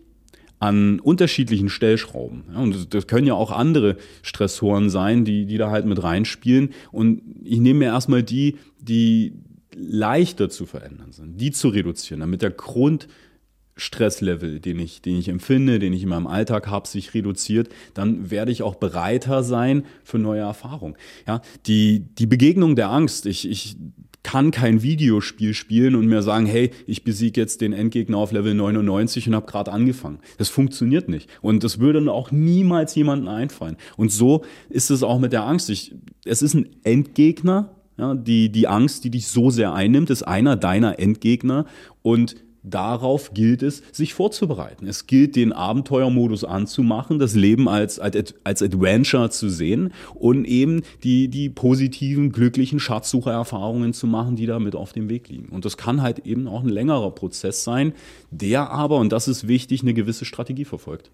an 0.63 1.00
unterschiedlichen 1.01 1.67
Stellschrauben. 1.67 2.43
Und 2.55 2.93
das 2.93 3.08
können 3.08 3.27
ja 3.27 3.34
auch 3.34 3.51
andere 3.51 3.98
Stressoren 4.22 4.89
sein, 4.89 5.25
die, 5.25 5.46
die 5.46 5.58
da 5.58 5.70
halt 5.70 5.86
mit 5.86 6.01
reinspielen. 6.01 6.70
Und 6.93 7.22
ich 7.43 7.60
nehme 7.60 7.79
mir 7.79 7.88
erstmal 7.88 8.24
die, 8.24 8.55
die 8.79 9.34
leichter 9.75 10.50
zu 10.50 10.65
verändern 10.65 11.12
sind, 11.12 11.41
die 11.41 11.51
zu 11.51 11.67
reduzieren, 11.67 12.22
damit 12.22 12.41
der 12.41 12.51
Grundstresslevel, 12.51 14.62
den 14.62 14.79
ich, 14.79 15.01
den 15.01 15.17
ich 15.17 15.27
empfinde, 15.27 15.79
den 15.79 15.91
ich 15.91 16.03
in 16.03 16.10
meinem 16.10 16.27
Alltag 16.27 16.67
habe, 16.67 16.88
sich 16.88 17.13
reduziert, 17.13 17.67
dann 17.93 18.32
werde 18.32 18.53
ich 18.53 18.63
auch 18.63 18.75
bereiter 18.75 19.43
sein 19.43 19.84
für 20.05 20.17
neue 20.17 20.39
Erfahrungen. 20.39 20.96
Ja, 21.27 21.41
die, 21.65 22.05
die 22.17 22.27
Begegnung 22.27 22.77
der 22.77 22.89
Angst, 22.89 23.25
ich, 23.25 23.50
ich 23.50 23.75
kann 24.24 24.51
kein 24.51 24.82
Videospiel 24.82 25.53
spielen 25.53 25.96
und 25.96 26.08
mir 26.08 26.22
sagen, 26.22 26.46
hey, 26.46 26.72
ich 26.88 27.03
besiege 27.03 27.39
jetzt 27.39 27.60
den 27.62 27.74
Endgegner 27.74 28.18
auf 28.18 28.32
Level 28.32 28.53
99 28.53 29.27
und 29.27 29.36
habe 29.36 29.46
gerade 29.46 29.72
angefangen. 29.72 30.20
Das 30.38 30.50
funktioniert 30.50 31.10
nicht. 31.10 31.30
Und 31.42 31.63
das 31.63 31.80
würde 31.80 32.10
auch 32.12 32.32
niemals 32.32 32.96
jemandem 32.96 33.27
einfallen. 33.27 33.77
Und 33.98 34.12
so 34.12 34.44
ist 34.70 34.89
es 34.89 35.03
auch 35.03 35.20
mit 35.20 35.34
der 35.34 35.44
Angst. 35.44 35.70
Ich, 35.70 35.94
es 36.25 36.42
ist 36.42 36.53
ein 36.53 36.70
Endgegner. 36.84 37.75
Ja, 37.98 38.15
die, 38.15 38.50
die 38.50 38.68
Angst, 38.68 39.03
die 39.03 39.12
dich 39.12 39.27
so 39.27 39.51
sehr 39.51 39.74
einnimmt, 39.74 40.10
ist 40.10 40.24
einer 40.24 40.56
deiner 40.56 41.00
Endgegner. 41.00 41.65
Und 42.01 42.38
darauf 42.63 43.34
gilt 43.34 43.62
es, 43.62 43.84
sich 43.91 44.13
vorzubereiten. 44.13 44.88
Es 44.88 45.05
gilt, 45.05 45.36
den 45.36 45.51
Abenteuermodus 45.51 46.43
anzumachen, 46.43 47.20
das 47.20 47.36
Leben 47.36 47.67
als, 47.67 48.00
als, 48.00 48.34
als 48.43 48.62
Adventure 48.62 49.29
zu 49.29 49.50
sehen 49.50 49.93
und 50.15 50.46
eben 50.46 50.82
die, 51.03 51.27
die 51.27 51.50
positiven, 51.50 52.32
glücklichen 52.32 52.79
Schatzsuchererfahrungen 52.79 53.93
zu 53.93 54.08
machen, 54.08 54.36
die 54.36 54.46
da 54.46 54.60
mit 54.60 54.75
auf 54.75 54.93
dem 54.93 55.10
Weg 55.10 55.27
liegen. 55.29 55.50
Und 55.50 55.65
das 55.65 55.77
kann 55.77 56.01
halt 56.01 56.20
eben 56.25 56.48
auch 56.48 56.63
ein 56.63 56.70
längerer 56.70 57.12
Prozess 57.12 57.63
sein, 57.63 57.93
der 58.32 58.72
aber, 58.72 58.98
und 58.98 59.12
das 59.12 59.27
ist 59.27 59.48
wichtig, 59.48 59.82
eine 59.82 59.93
gewisse 59.93 60.25
Strategie 60.25 60.65
verfolgt. 60.65 61.12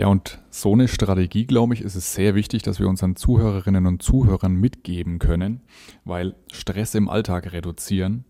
Ja, 0.00 0.06
und 0.06 0.38
so 0.48 0.72
eine 0.72 0.88
Strategie, 0.88 1.44
glaube 1.44 1.74
ich, 1.74 1.82
ist 1.82 1.94
es 1.94 2.14
sehr 2.14 2.34
wichtig, 2.34 2.62
dass 2.62 2.80
wir 2.80 2.88
unseren 2.88 3.16
Zuhörerinnen 3.16 3.84
und 3.84 4.02
Zuhörern 4.02 4.54
mitgeben 4.54 5.18
können, 5.18 5.60
weil 6.06 6.36
Stress 6.50 6.94
im 6.94 7.10
Alltag 7.10 7.52
reduzieren, 7.52 8.24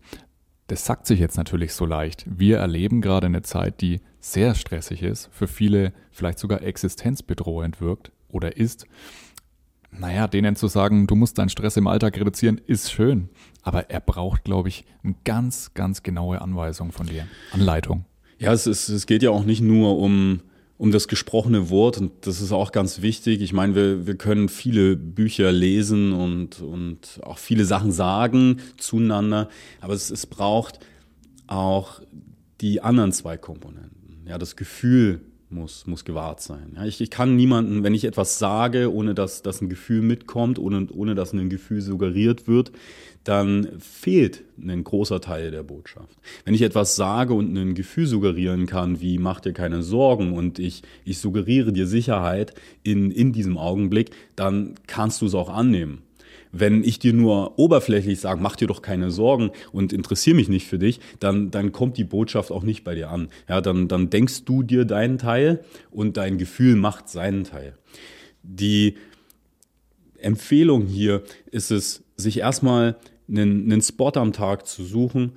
das 0.71 0.85
sagt 0.85 1.05
sich 1.05 1.19
jetzt 1.19 1.35
natürlich 1.35 1.73
so 1.73 1.85
leicht. 1.85 2.23
Wir 2.25 2.59
erleben 2.59 3.01
gerade 3.01 3.25
eine 3.25 3.41
Zeit, 3.41 3.81
die 3.81 3.99
sehr 4.21 4.55
stressig 4.55 5.03
ist, 5.03 5.29
für 5.33 5.49
viele 5.49 5.91
vielleicht 6.11 6.39
sogar 6.39 6.61
existenzbedrohend 6.61 7.81
wirkt 7.81 8.13
oder 8.29 8.55
ist. 8.55 8.85
Naja, 9.91 10.27
denen 10.27 10.55
zu 10.55 10.69
sagen, 10.69 11.07
du 11.07 11.15
musst 11.15 11.37
deinen 11.37 11.49
Stress 11.49 11.75
im 11.75 11.87
Alltag 11.87 12.17
reduzieren, 12.17 12.61
ist 12.67 12.89
schön. 12.89 13.27
Aber 13.63 13.89
er 13.89 13.99
braucht, 13.99 14.45
glaube 14.45 14.69
ich, 14.69 14.85
eine 15.03 15.15
ganz, 15.25 15.73
ganz 15.73 16.03
genaue 16.03 16.39
Anweisung 16.39 16.93
von 16.93 17.05
dir, 17.05 17.27
Anleitung. 17.51 18.05
Ja, 18.39 18.53
es, 18.53 18.65
ist, 18.65 18.87
es 18.87 19.05
geht 19.07 19.23
ja 19.23 19.31
auch 19.31 19.43
nicht 19.43 19.59
nur 19.59 19.99
um 19.99 20.39
um 20.81 20.91
das 20.91 21.07
gesprochene 21.07 21.69
Wort 21.69 21.99
und 21.99 22.11
das 22.25 22.41
ist 22.41 22.51
auch 22.51 22.71
ganz 22.71 23.03
wichtig. 23.03 23.41
Ich 23.41 23.53
meine, 23.53 23.75
wir, 23.75 24.07
wir 24.07 24.15
können 24.15 24.49
viele 24.49 24.95
Bücher 24.95 25.51
lesen 25.51 26.11
und, 26.11 26.59
und 26.59 27.19
auch 27.21 27.37
viele 27.37 27.65
Sachen 27.65 27.91
sagen 27.91 28.57
zueinander, 28.77 29.47
aber 29.79 29.93
es, 29.93 30.09
es 30.09 30.25
braucht 30.25 30.79
auch 31.45 32.01
die 32.61 32.81
anderen 32.81 33.11
zwei 33.11 33.37
Komponenten. 33.37 34.25
Ja, 34.25 34.39
das 34.39 34.55
Gefühl 34.55 35.21
muss, 35.51 35.87
muss 35.87 36.05
gewahrt 36.05 36.41
sein. 36.41 36.73
Ja, 36.75 36.85
ich, 36.85 37.01
ich 37.01 37.09
kann 37.09 37.35
niemanden, 37.35 37.83
wenn 37.83 37.93
ich 37.93 38.05
etwas 38.05 38.39
sage, 38.39 38.93
ohne 38.93 39.13
dass, 39.13 39.41
dass 39.41 39.61
ein 39.61 39.69
Gefühl 39.69 40.01
mitkommt, 40.01 40.59
ohne, 40.59 40.87
ohne 40.91 41.15
dass 41.15 41.33
ein 41.33 41.49
Gefühl 41.49 41.81
suggeriert 41.81 42.47
wird, 42.47 42.71
dann 43.23 43.67
fehlt 43.79 44.43
ein 44.61 44.83
großer 44.83 45.21
Teil 45.21 45.51
der 45.51 45.63
Botschaft. 45.63 46.17
Wenn 46.43 46.53
ich 46.53 46.63
etwas 46.63 46.95
sage 46.95 47.33
und 47.33 47.55
ein 47.55 47.75
Gefühl 47.75 48.07
suggerieren 48.07 48.65
kann, 48.65 49.01
wie 49.01 49.17
mach 49.17 49.39
dir 49.39 49.53
keine 49.53 49.83
Sorgen 49.83 50.33
und 50.33 50.57
ich, 50.57 50.81
ich 51.05 51.19
suggeriere 51.19 51.71
dir 51.71 51.85
Sicherheit 51.85 52.53
in, 52.83 53.11
in 53.11 53.31
diesem 53.31 53.57
Augenblick, 53.57 54.11
dann 54.35 54.75
kannst 54.87 55.21
du 55.21 55.27
es 55.27 55.35
auch 55.35 55.49
annehmen. 55.49 56.01
Wenn 56.51 56.83
ich 56.83 56.99
dir 56.99 57.13
nur 57.13 57.57
oberflächlich 57.57 58.19
sage, 58.19 58.41
mach 58.41 58.55
dir 58.55 58.67
doch 58.67 58.81
keine 58.81 59.11
Sorgen 59.11 59.51
und 59.71 59.93
interessiere 59.93 60.35
mich 60.35 60.49
nicht 60.49 60.67
für 60.67 60.79
dich, 60.79 60.99
dann, 61.19 61.51
dann 61.51 61.71
kommt 61.71 61.97
die 61.97 62.03
Botschaft 62.03 62.51
auch 62.51 62.63
nicht 62.63 62.83
bei 62.83 62.95
dir 62.95 63.09
an. 63.09 63.29
Ja, 63.47 63.61
dann, 63.61 63.87
dann 63.87 64.09
denkst 64.09 64.45
du 64.45 64.63
dir 64.63 64.85
deinen 64.85 65.17
Teil 65.17 65.63
und 65.91 66.17
dein 66.17 66.37
Gefühl 66.37 66.75
macht 66.75 67.09
seinen 67.09 67.43
Teil. 67.43 67.77
Die 68.43 68.95
Empfehlung 70.17 70.85
hier 70.85 71.23
ist 71.51 71.71
es, 71.71 72.03
sich 72.17 72.39
erstmal 72.39 72.97
einen, 73.27 73.71
einen 73.71 73.81
Spot 73.81 74.11
am 74.15 74.33
Tag 74.33 74.67
zu 74.67 74.83
suchen, 74.83 75.33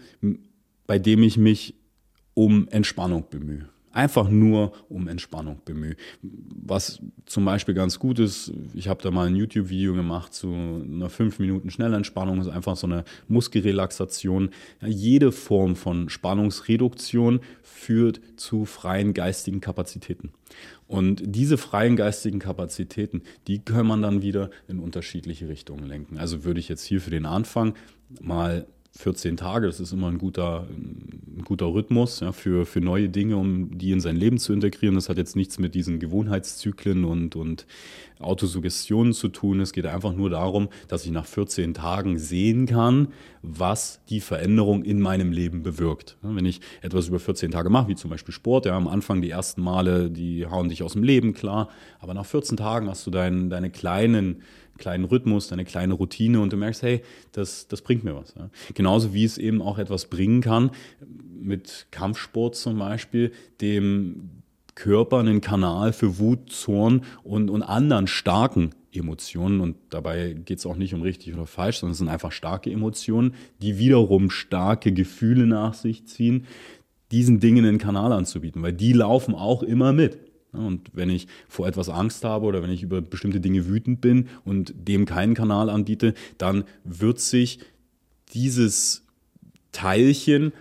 bei 0.86 0.98
dem 0.98 1.22
ich 1.22 1.38
mich 1.38 1.74
um 2.34 2.68
Entspannung 2.68 3.24
bemühe 3.30 3.68
einfach 3.94 4.28
nur 4.28 4.72
um 4.88 5.08
Entspannung 5.08 5.60
bemühe. 5.64 5.96
Was 6.22 7.00
zum 7.26 7.44
Beispiel 7.44 7.74
ganz 7.74 7.98
gut 7.98 8.18
ist, 8.18 8.52
ich 8.74 8.88
habe 8.88 9.02
da 9.02 9.10
mal 9.10 9.28
ein 9.28 9.36
YouTube-Video 9.36 9.94
gemacht 9.94 10.34
zu 10.34 10.52
einer 10.52 11.08
5 11.08 11.38
Minuten 11.38 11.70
Schnellentspannung, 11.70 12.40
ist 12.40 12.48
einfach 12.48 12.76
so 12.76 12.86
eine 12.86 13.04
Muskelrelaxation. 13.28 14.50
Ja, 14.82 14.88
jede 14.88 15.32
Form 15.32 15.76
von 15.76 16.08
Spannungsreduktion 16.08 17.40
führt 17.62 18.20
zu 18.36 18.64
freien 18.64 19.14
geistigen 19.14 19.60
Kapazitäten. 19.60 20.32
Und 20.86 21.22
diese 21.24 21.56
freien 21.56 21.96
geistigen 21.96 22.40
Kapazitäten, 22.40 23.22
die 23.46 23.60
kann 23.60 23.86
man 23.86 24.02
dann 24.02 24.22
wieder 24.22 24.50
in 24.68 24.80
unterschiedliche 24.80 25.48
Richtungen 25.48 25.86
lenken. 25.86 26.18
Also 26.18 26.44
würde 26.44 26.60
ich 26.60 26.68
jetzt 26.68 26.84
hier 26.84 27.00
für 27.00 27.10
den 27.10 27.26
Anfang 27.26 27.74
mal 28.20 28.66
14 28.96 29.36
Tage, 29.36 29.66
das 29.66 29.80
ist 29.80 29.92
immer 29.92 30.06
ein 30.06 30.18
guter, 30.18 30.68
ein 30.70 31.42
guter 31.44 31.66
Rhythmus 31.66 32.20
ja, 32.20 32.30
für, 32.30 32.64
für 32.64 32.80
neue 32.80 33.08
Dinge, 33.08 33.36
um 33.36 33.76
die 33.76 33.90
in 33.90 34.00
sein 34.00 34.14
Leben 34.14 34.38
zu 34.38 34.52
integrieren. 34.52 34.94
Das 34.94 35.08
hat 35.08 35.16
jetzt 35.16 35.34
nichts 35.34 35.58
mit 35.58 35.74
diesen 35.74 35.98
Gewohnheitszyklen 35.98 37.04
und, 37.04 37.34
und 37.34 37.66
Autosuggestionen 38.20 39.12
zu 39.12 39.28
tun. 39.28 39.58
Es 39.58 39.72
geht 39.72 39.86
einfach 39.86 40.14
nur 40.14 40.30
darum, 40.30 40.68
dass 40.86 41.04
ich 41.04 41.10
nach 41.10 41.26
14 41.26 41.74
Tagen 41.74 42.18
sehen 42.18 42.66
kann, 42.66 43.08
was 43.42 44.00
die 44.08 44.20
Veränderung 44.20 44.84
in 44.84 45.00
meinem 45.00 45.32
Leben 45.32 45.64
bewirkt. 45.64 46.16
Wenn 46.22 46.46
ich 46.46 46.60
etwas 46.80 47.08
über 47.08 47.18
14 47.18 47.50
Tage 47.50 47.70
mache, 47.70 47.88
wie 47.88 47.96
zum 47.96 48.10
Beispiel 48.10 48.32
Sport, 48.32 48.66
ja, 48.66 48.76
am 48.76 48.86
Anfang 48.86 49.20
die 49.20 49.30
ersten 49.30 49.60
Male, 49.60 50.08
die 50.08 50.46
hauen 50.46 50.68
dich 50.68 50.84
aus 50.84 50.92
dem 50.92 51.02
Leben, 51.02 51.34
klar, 51.34 51.68
aber 51.98 52.14
nach 52.14 52.26
14 52.26 52.56
Tagen 52.56 52.88
hast 52.88 53.04
du 53.06 53.10
dein, 53.10 53.50
deine 53.50 53.70
kleinen 53.70 54.42
kleinen 54.78 55.04
Rhythmus, 55.04 55.48
deine 55.48 55.64
kleine 55.64 55.94
Routine 55.94 56.40
und 56.40 56.52
du 56.52 56.56
merkst, 56.56 56.82
hey, 56.82 57.02
das, 57.32 57.68
das 57.68 57.82
bringt 57.82 58.04
mir 58.04 58.14
was. 58.14 58.34
Ja. 58.36 58.50
Genauso 58.74 59.14
wie 59.14 59.24
es 59.24 59.38
eben 59.38 59.62
auch 59.62 59.78
etwas 59.78 60.06
bringen 60.06 60.40
kann, 60.40 60.70
mit 61.40 61.86
Kampfsport 61.90 62.56
zum 62.56 62.78
Beispiel, 62.78 63.32
dem 63.60 64.42
Körper 64.74 65.18
einen 65.18 65.40
Kanal 65.40 65.92
für 65.92 66.18
Wut, 66.18 66.50
Zorn 66.50 67.02
und, 67.22 67.50
und 67.50 67.62
anderen 67.62 68.06
starken 68.06 68.70
Emotionen 68.92 69.60
und 69.60 69.76
dabei 69.90 70.34
geht 70.44 70.58
es 70.58 70.66
auch 70.66 70.76
nicht 70.76 70.94
um 70.94 71.02
richtig 71.02 71.34
oder 71.34 71.46
falsch, 71.46 71.78
sondern 71.78 71.92
es 71.92 71.98
sind 71.98 72.08
einfach 72.08 72.32
starke 72.32 72.70
Emotionen, 72.70 73.34
die 73.60 73.78
wiederum 73.78 74.30
starke 74.30 74.92
Gefühle 74.92 75.46
nach 75.46 75.74
sich 75.74 76.06
ziehen, 76.06 76.46
diesen 77.10 77.40
Dingen 77.40 77.64
einen 77.64 77.78
Kanal 77.78 78.12
anzubieten, 78.12 78.62
weil 78.62 78.72
die 78.72 78.92
laufen 78.92 79.34
auch 79.34 79.62
immer 79.62 79.92
mit. 79.92 80.18
Und 80.54 80.90
wenn 80.92 81.10
ich 81.10 81.26
vor 81.48 81.66
etwas 81.66 81.88
Angst 81.88 82.24
habe 82.24 82.46
oder 82.46 82.62
wenn 82.62 82.70
ich 82.70 82.82
über 82.82 83.00
bestimmte 83.00 83.40
Dinge 83.40 83.66
wütend 83.66 84.00
bin 84.00 84.28
und 84.44 84.74
dem 84.76 85.06
keinen 85.06 85.34
Kanal 85.34 85.70
anbiete, 85.70 86.14
dann 86.38 86.64
wird 86.84 87.20
sich 87.20 87.58
dieses 88.32 89.02
Teilchen 89.72 90.52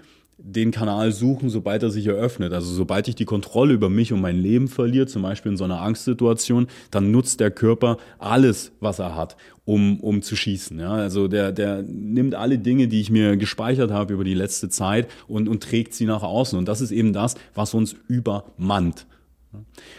den 0.45 0.71
Kanal 0.71 1.11
suchen, 1.11 1.49
sobald 1.49 1.83
er 1.83 1.89
sich 1.89 2.05
eröffnet. 2.07 2.51
Also 2.51 2.73
sobald 2.73 3.07
ich 3.07 3.15
die 3.15 3.25
Kontrolle 3.25 3.73
über 3.73 3.89
mich 3.89 4.11
und 4.11 4.19
mein 4.19 4.37
Leben 4.37 4.67
verliere, 4.67 5.05
zum 5.05 5.21
Beispiel 5.21 5.53
in 5.53 5.57
so 5.57 5.63
einer 5.63 5.81
Angstsituation, 5.81 6.67
dann 6.91 7.11
nutzt 7.11 7.39
der 7.39 7.49
Körper 7.49 7.97
alles, 8.19 8.73
was 8.81 8.99
er 8.99 9.15
hat, 9.15 9.37
um, 9.63 10.01
um 10.01 10.21
zu 10.21 10.35
schießen. 10.35 10.79
Ja? 10.79 10.91
Also 10.91 11.29
der, 11.29 11.53
der 11.53 11.83
nimmt 11.83 12.35
alle 12.35 12.57
Dinge, 12.57 12.89
die 12.89 12.99
ich 12.99 13.09
mir 13.09 13.37
gespeichert 13.37 13.91
habe 13.91 14.13
über 14.13 14.25
die 14.25 14.33
letzte 14.33 14.67
Zeit 14.67 15.07
und, 15.27 15.47
und 15.47 15.63
trägt 15.63 15.93
sie 15.93 16.05
nach 16.05 16.23
außen. 16.23 16.59
Und 16.59 16.67
das 16.67 16.81
ist 16.81 16.91
eben 16.91 17.13
das, 17.13 17.35
was 17.55 17.73
uns 17.73 17.95
übermannt. 18.07 19.05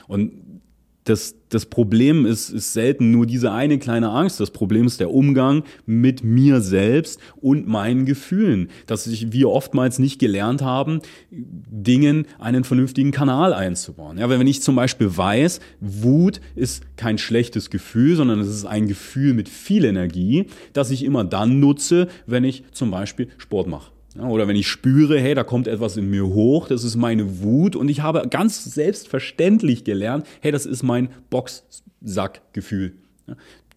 Und 0.09 0.33
das, 1.05 1.37
das 1.51 1.67
Problem 1.67 2.25
ist, 2.25 2.49
ist 2.49 2.73
selten 2.73 3.11
nur 3.11 3.27
diese 3.27 3.53
eine 3.53 3.79
kleine 3.79 4.09
Angst. 4.09 4.41
Das 4.41 4.51
Problem 4.51 4.87
ist 4.87 5.01
der 5.01 5.13
Umgang 5.13 5.63
mit 5.85 6.25
mir 6.25 6.63
selbst 6.63 7.21
und 7.37 7.69
meinen 7.69 8.07
Gefühlen. 8.07 8.71
Dass 8.87 9.07
ich, 9.07 9.31
wir 9.31 9.51
oftmals 9.51 9.99
nicht 9.99 10.19
gelernt 10.19 10.63
haben, 10.63 11.01
Dingen 11.31 12.27
einen 12.39 12.65
vernünftigen 12.65 13.11
Kanal 13.11 13.53
einzubauen. 13.53 14.17
Ja, 14.17 14.31
wenn 14.31 14.47
ich 14.47 14.63
zum 14.63 14.77
Beispiel 14.77 15.15
weiß, 15.15 15.61
Wut 15.81 16.41
ist 16.55 16.85
kein 16.97 17.19
schlechtes 17.19 17.69
Gefühl, 17.69 18.17
sondern 18.17 18.41
es 18.41 18.49
ist 18.49 18.65
ein 18.65 18.89
Gefühl 18.89 19.35
mit 19.35 19.51
viel 19.51 19.85
Energie, 19.85 20.47
das 20.73 20.91
ich 20.91 21.05
immer 21.05 21.25
dann 21.25 21.61
nutze, 21.61 22.09
wenn 22.27 22.45
ich 22.45 22.65
zum 22.73 22.91
Beispiel 22.91 23.29
Sport 23.37 23.69
mache. 23.69 23.94
Oder 24.19 24.47
wenn 24.47 24.57
ich 24.57 24.69
spüre, 24.69 25.19
hey, 25.19 25.35
da 25.35 25.43
kommt 25.43 25.67
etwas 25.67 25.97
in 25.97 26.09
mir 26.09 26.27
hoch, 26.27 26.69
das 26.69 26.85
ist 26.85 26.95
meine 26.95 27.43
Wut 27.43 27.75
und 27.75 27.89
ich 27.89 28.01
habe 28.01 28.29
ganz 28.29 28.65
selbstverständlich 28.65 29.83
gelernt, 29.83 30.27
hey, 30.41 30.53
das 30.53 30.67
ist 30.67 30.85
mein 30.85 31.09
Boxsackgefühl. 31.31 32.95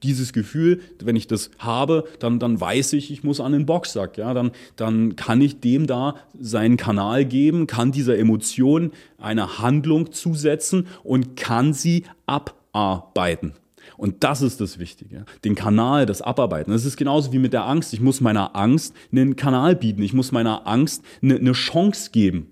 Dieses 0.04 0.34
Gefühl, 0.34 0.82
wenn 1.02 1.16
ich 1.16 1.26
das 1.26 1.50
habe, 1.58 2.04
dann, 2.20 2.38
dann 2.38 2.62
weiß 2.62 2.94
ich, 2.94 3.10
ich 3.10 3.24
muss 3.24 3.40
an 3.40 3.54
den 3.54 3.66
Boxsack. 3.66 4.20
Ja, 4.20 4.36
dann, 4.36 4.52
dann 4.76 5.16
kann 5.16 5.42
ich 5.42 5.60
dem 5.60 5.88
da 5.88 6.16
seinen 6.40 6.78
Kanal 6.78 7.26
geben, 7.26 7.66
kann 7.66 7.92
dieser 7.92 8.16
Emotion 8.20 8.92
eine 9.18 9.58
Handlung 9.58 10.12
zusetzen 10.12 10.86
und 11.04 11.36
kann 11.36 11.74
sie 11.74 12.04
abarbeiten. 12.28 13.54
Und 13.98 14.24
das 14.24 14.42
ist 14.42 14.62
das 14.62 14.80
Wichtige. 14.80 15.26
Den 15.44 15.56
Kanal, 15.56 16.06
das 16.06 16.22
Abarbeiten. 16.22 16.72
Das 16.72 16.86
ist 16.86 16.98
genauso 16.98 17.34
wie 17.34 17.40
mit 17.40 17.54
der 17.54 17.66
Angst. 17.66 17.94
Ich 17.94 18.00
muss 18.00 18.22
meiner 18.22 18.56
Angst 18.56 18.94
einen 19.12 19.36
Kanal 19.36 19.76
bieten. 19.76 20.02
Ich 20.02 20.14
muss 20.14 20.32
meiner 20.32 20.68
Angst 20.68 21.04
eine, 21.22 21.36
eine 21.36 21.54
Chance 21.54 22.12
geben 22.12 22.52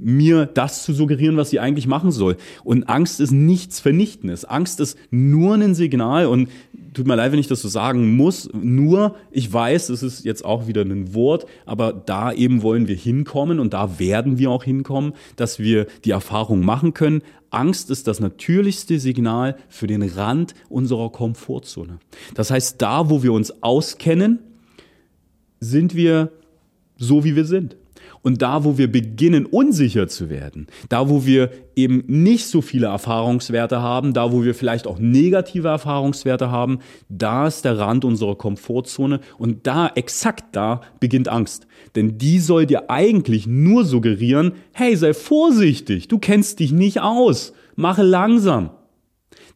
mir 0.00 0.46
das 0.46 0.84
zu 0.84 0.92
suggerieren, 0.92 1.36
was 1.36 1.50
sie 1.50 1.60
eigentlich 1.60 1.86
machen 1.86 2.10
soll. 2.10 2.36
Und 2.64 2.88
Angst 2.88 3.20
ist 3.20 3.32
nichts 3.32 3.80
Vernichtendes. 3.80 4.44
Angst 4.44 4.80
ist 4.80 4.96
nur 5.10 5.54
ein 5.54 5.74
Signal 5.74 6.26
und 6.26 6.48
tut 6.94 7.06
mir 7.06 7.16
leid, 7.16 7.32
wenn 7.32 7.38
ich 7.38 7.48
das 7.48 7.62
so 7.62 7.68
sagen 7.68 8.16
muss, 8.16 8.48
nur, 8.52 9.16
ich 9.30 9.52
weiß, 9.52 9.88
es 9.90 10.02
ist 10.02 10.24
jetzt 10.24 10.44
auch 10.44 10.66
wieder 10.66 10.82
ein 10.82 11.14
Wort, 11.14 11.46
aber 11.66 11.92
da 11.92 12.32
eben 12.32 12.62
wollen 12.62 12.88
wir 12.88 12.96
hinkommen 12.96 13.60
und 13.60 13.74
da 13.74 13.98
werden 13.98 14.38
wir 14.38 14.50
auch 14.50 14.64
hinkommen, 14.64 15.12
dass 15.36 15.58
wir 15.58 15.86
die 16.04 16.10
Erfahrung 16.10 16.64
machen 16.64 16.94
können. 16.94 17.22
Angst 17.50 17.90
ist 17.90 18.06
das 18.06 18.20
natürlichste 18.20 18.98
Signal 18.98 19.56
für 19.68 19.86
den 19.86 20.02
Rand 20.02 20.54
unserer 20.68 21.10
Komfortzone. 21.10 21.98
Das 22.34 22.50
heißt, 22.50 22.80
da, 22.80 23.10
wo 23.10 23.22
wir 23.22 23.32
uns 23.32 23.62
auskennen, 23.62 24.40
sind 25.60 25.94
wir 25.94 26.30
so, 26.96 27.24
wie 27.24 27.36
wir 27.36 27.44
sind. 27.44 27.76
Und 28.22 28.42
da, 28.42 28.64
wo 28.64 28.78
wir 28.78 28.90
beginnen, 28.90 29.46
unsicher 29.46 30.08
zu 30.08 30.28
werden, 30.28 30.66
da, 30.88 31.08
wo 31.08 31.24
wir 31.24 31.50
eben 31.76 32.04
nicht 32.06 32.46
so 32.46 32.60
viele 32.60 32.88
Erfahrungswerte 32.88 33.80
haben, 33.80 34.12
da, 34.12 34.32
wo 34.32 34.44
wir 34.44 34.54
vielleicht 34.54 34.86
auch 34.86 34.98
negative 34.98 35.68
Erfahrungswerte 35.68 36.50
haben, 36.50 36.80
da 37.08 37.46
ist 37.46 37.64
der 37.64 37.78
Rand 37.78 38.04
unserer 38.04 38.36
Komfortzone 38.36 39.20
und 39.38 39.66
da, 39.66 39.90
exakt 39.94 40.56
da, 40.56 40.80
beginnt 41.00 41.28
Angst. 41.28 41.66
Denn 41.94 42.18
die 42.18 42.38
soll 42.38 42.66
dir 42.66 42.90
eigentlich 42.90 43.46
nur 43.46 43.84
suggerieren, 43.84 44.52
hey, 44.72 44.96
sei 44.96 45.14
vorsichtig, 45.14 46.08
du 46.08 46.18
kennst 46.18 46.60
dich 46.60 46.72
nicht 46.72 47.00
aus, 47.00 47.52
mache 47.76 48.02
langsam. 48.02 48.70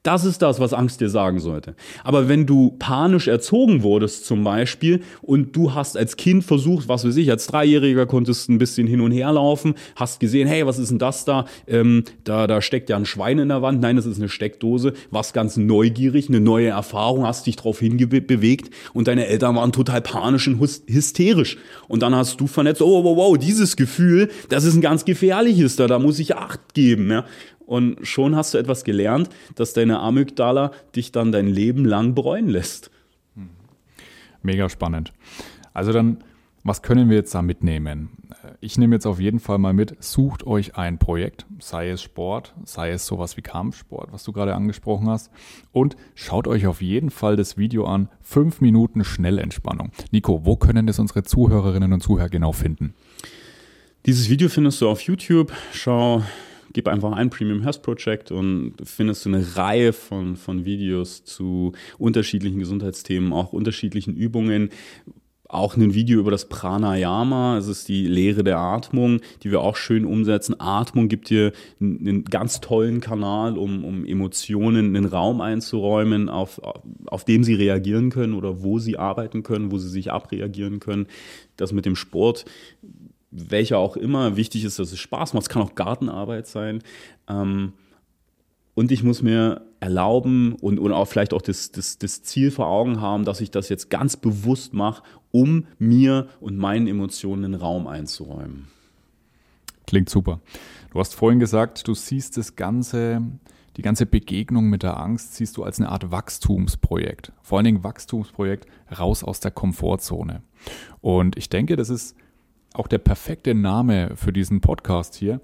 Das 0.03 0.25
ist 0.25 0.43
das, 0.43 0.59
was 0.59 0.73
Angst 0.73 1.01
dir 1.01 1.09
sagen 1.09 1.39
sollte. 1.39 1.77
Aber 2.03 2.29
wenn 2.29 2.45
du 2.45 2.75
panisch 2.79 3.29
erzogen 3.29 3.85
wurdest 3.85 4.27
zum 4.27 4.43
Beispiel 4.43 5.03
und 5.21 5.55
du 5.55 5.75
hast 5.75 5.97
als 5.97 6.17
Kind 6.17 6.43
versucht, 6.43 6.89
was 6.89 7.07
weiß 7.07 7.17
ich, 7.17 7.31
als 7.31 7.47
Dreijähriger 7.47 8.07
konntest 8.07 8.49
ein 8.49 8.59
bisschen 8.59 8.89
hin 8.89 9.01
und 9.01 9.13
her 9.13 9.33
laufen, 9.33 9.75
hast 9.95 10.19
gesehen, 10.19 10.49
hey, 10.49 10.67
was 10.67 10.81
ist 10.81 10.91
denn 10.91 10.99
das 10.99 11.25
da? 11.25 11.45
Ähm, 11.69 12.03
da, 12.25 12.49
da 12.49 12.61
steckt 12.63 12.91
ja 12.91 12.97
ein 12.97 13.07
Schwein 13.07 13.39
in 13.39 13.49
der 13.49 13.63
Wand. 13.63 13.81
Nein, 13.81 13.95
das 13.95 14.07
ist 14.07 14.19
eine 14.19 14.29
Steckdose. 14.29 14.93
Warst 15.13 15.35
ganz 15.35 15.57
neugierig, 15.57 16.29
eine 16.29 16.41
neue 16.41 16.69
Erfahrung, 16.69 17.25
hast 17.25 17.47
dich 17.47 17.55
drauf 17.55 17.79
hinbewegt 17.79 18.75
und 18.95 19.07
deine 19.07 19.27
Eltern 19.27 19.55
waren 19.55 19.71
total 19.71 20.01
panisch 20.01 20.49
und 20.49 20.59
hysterisch. 20.61 21.59
Und 21.87 22.03
dann 22.03 22.17
hast 22.17 22.41
du 22.41 22.49
vernetzt, 22.49 22.83
oh, 22.83 23.05
wow, 23.05 23.17
wow, 23.17 23.39
dieses 23.39 23.77
Gefühl, 23.77 24.31
das 24.49 24.65
ist 24.65 24.75
ein 24.75 24.81
ganz 24.81 25.05
gefährliches, 25.05 25.77
da, 25.77 25.87
da 25.87 26.01
muss 26.01 26.19
ich 26.19 26.35
Acht 26.35 26.75
geben. 26.75 27.11
Ja? 27.11 27.25
Und 27.73 28.07
schon 28.07 28.37
hast 28.37 28.53
du 28.53 28.59
etwas 28.59 28.85
gelernt, 28.85 29.31
dass 29.55 29.73
deine 29.73 30.01
Amygdala 30.01 30.73
dich 30.95 31.11
dann 31.11 31.33
dein 31.33 31.47
Leben 31.47 31.87
lang 31.87 32.15
bereuen 32.15 32.51
lässt. 32.51 32.91
Mega 34.43 34.69
spannend. 34.69 35.15
Also 35.73 35.91
dann, 35.91 36.19
was 36.65 36.83
können 36.83 37.09
wir 37.09 37.17
jetzt 37.17 37.35
da 37.35 37.41
mitnehmen? 37.41 38.11
Ich 38.61 38.77
nehme 38.77 38.95
jetzt 38.95 39.07
auf 39.07 39.19
jeden 39.19 39.41
Fall 39.41 39.57
mal 39.57 39.73
mit, 39.73 39.97
sucht 40.05 40.47
euch 40.47 40.77
ein 40.77 40.99
Projekt, 40.99 41.47
sei 41.61 41.89
es 41.89 42.03
Sport, 42.03 42.53
sei 42.65 42.91
es 42.91 43.07
sowas 43.07 43.39
wie 43.39 43.43
Kampfsport, 43.43 44.13
was 44.13 44.23
du 44.23 44.33
gerade 44.33 44.55
angesprochen 44.55 45.09
hast, 45.09 45.31
und 45.71 45.97
schaut 46.15 46.47
euch 46.47 46.67
auf 46.67 46.83
jeden 46.83 47.09
Fall 47.09 47.37
das 47.37 47.57
Video 47.57 47.87
an, 47.87 48.11
fünf 48.21 48.61
Minuten 48.61 49.03
Schnellentspannung. 49.03 49.93
Nico, 50.11 50.45
wo 50.45 50.57
können 50.57 50.87
das 50.87 50.99
unsere 50.99 51.23
Zuhörerinnen 51.23 51.95
und 51.95 52.03
Zuhörer 52.03 52.29
genau 52.29 52.53
finden? 52.53 52.93
Dieses 54.05 54.29
Video 54.29 54.51
findest 54.51 54.79
du 54.83 54.91
auf 54.91 55.01
YouTube. 55.01 55.53
Schau 55.73 56.23
gib 56.73 56.89
einfach 56.89 57.13
ein 57.13 57.31
Premium 57.31 57.63
Health 57.63 57.83
Project 57.83 58.31
und 58.33 58.75
findest 58.85 59.25
du 59.25 59.31
eine 59.31 59.57
Reihe 59.57 59.93
von, 59.93 60.37
von 60.37 60.65
Videos 60.65 61.25
zu 61.25 61.73
unterschiedlichen 61.99 62.59
Gesundheitsthemen, 62.59 63.33
auch 63.33 63.53
unterschiedlichen 63.53 64.15
Übungen 64.17 64.71
auch 65.53 65.77
ein 65.77 65.93
Video 65.93 66.19
über 66.19 66.31
das 66.31 66.49
Pranayama, 66.49 67.59
es 67.59 67.69
ist 67.69 67.87
die 67.87 68.07
Lehre 68.07 68.43
der 68.43 68.59
Atmung, 68.59 69.21
die 69.43 69.51
wir 69.51 69.61
auch 69.61 69.77
schön 69.77 70.07
umsetzen. 70.07 70.59
Atmung 70.59 71.09
gibt 71.09 71.29
dir 71.29 71.53
einen 71.79 72.25
ganz 72.25 72.63
tollen 72.63 73.01
Kanal, 73.01 73.59
um, 73.59 73.85
um 73.85 74.07
Emotionen 74.07 74.87
in 74.87 74.95
den 74.95 75.05
Raum 75.05 75.43
einzuräumen, 75.43 76.31
auf, 76.31 76.59
auf 77.07 77.25
dem 77.27 77.45
sie 77.45 77.55
reagieren 77.55 78.09
können 78.09 78.33
oder 78.33 78.63
wo 78.63 78.79
sie 78.79 78.97
arbeiten 78.97 79.43
können, 79.43 79.71
wo 79.71 79.77
sie 79.77 79.91
sich 79.91 80.11
abreagieren 80.11 80.81
können. 80.81 81.07
Das 81.57 81.73
mit 81.73 81.85
dem 81.85 81.97
Sport 81.97 82.47
welcher 83.33 83.79
auch 83.79 83.97
immer. 83.97 84.37
Wichtig 84.37 84.65
ist, 84.65 84.79
dass 84.79 84.93
es 84.93 84.99
Spaß 84.99 85.33
macht. 85.33 85.43
Es 85.43 85.49
kann 85.49 85.63
auch 85.63 85.75
Gartenarbeit 85.75 86.47
sein. 86.47 86.83
Ähm, 87.29 87.73
und 88.75 88.93
ich 88.93 89.03
muss 89.03 89.23
mir 89.23 89.67
erlauben 89.81 90.55
und, 90.55 90.79
und 90.79 90.93
auch 90.93 91.07
vielleicht 91.07 91.35
auch 91.35 91.43
das, 91.43 91.73
das, 91.73 91.99
das 91.99 92.23
Ziel 92.23 92.51
vor 92.51 92.69
Augen 92.69 93.01
haben, 93.01 93.25
dass 93.25 93.41
ich 93.41 93.51
das 93.51 93.69
jetzt 93.69 93.91
ganz 93.91 94.17
bewusst 94.17 94.73
mache, 94.73 95.03
um 95.31 95.67
mir 95.79 96.29
und 96.41 96.57
meinen 96.57 96.87
Emotionen 96.87 97.45
einen 97.45 97.55
Raum 97.55 97.87
einzuräumen. 97.87 98.69
Klingt 99.87 100.09
super. 100.09 100.41
Du 100.91 101.01
hast 101.01 101.15
vorhin 101.15 101.41
gesagt, 101.41 101.87
du 101.89 101.95
siehst 101.95 102.37
das 102.37 102.57
Ganze, 102.57 103.23
die 103.77 103.83
ganze 103.83 104.07
Begegnung 104.07 104.71
mit 104.71 104.83
der 104.83 104.99
Angst, 104.99 105.35
siehst 105.35 105.57
du 105.57 105.65
als 105.65 105.81
eine 105.81 105.91
Art 105.91 106.11
Wachstumsprojekt. 106.11 107.33
Vor 107.43 107.59
allen 107.59 107.65
Dingen 107.65 107.85
Wachstumsprojekt 107.85 108.67
raus 108.99 109.25
aus 109.25 109.41
der 109.41 109.51
Komfortzone. 109.51 110.43
Und 111.01 111.37
ich 111.37 111.49
denke, 111.49 111.77
das 111.77 111.91
ist 111.91 112.17
auch 112.75 112.87
der 112.87 112.99
perfekte 112.99 113.55
Name 113.55 114.13
für 114.17 114.33
diesen 114.33 114.61
Podcast 114.61 115.15
hier. 115.15 115.41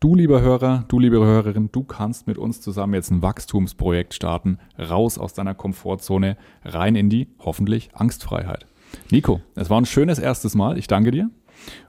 Du, 0.00 0.16
lieber 0.16 0.40
Hörer, 0.40 0.84
du, 0.88 0.98
liebe 0.98 1.18
Hörerin, 1.18 1.70
du 1.70 1.84
kannst 1.84 2.26
mit 2.26 2.36
uns 2.36 2.60
zusammen 2.60 2.94
jetzt 2.94 3.12
ein 3.12 3.22
Wachstumsprojekt 3.22 4.14
starten, 4.14 4.58
raus 4.76 5.16
aus 5.16 5.32
deiner 5.32 5.54
Komfortzone, 5.54 6.36
rein 6.64 6.96
in 6.96 7.08
die 7.08 7.28
hoffentlich 7.38 7.90
Angstfreiheit. 7.94 8.66
Nico, 9.10 9.40
es 9.54 9.70
war 9.70 9.80
ein 9.80 9.86
schönes 9.86 10.18
erstes 10.18 10.56
Mal. 10.56 10.76
Ich 10.76 10.88
danke 10.88 11.12
dir 11.12 11.30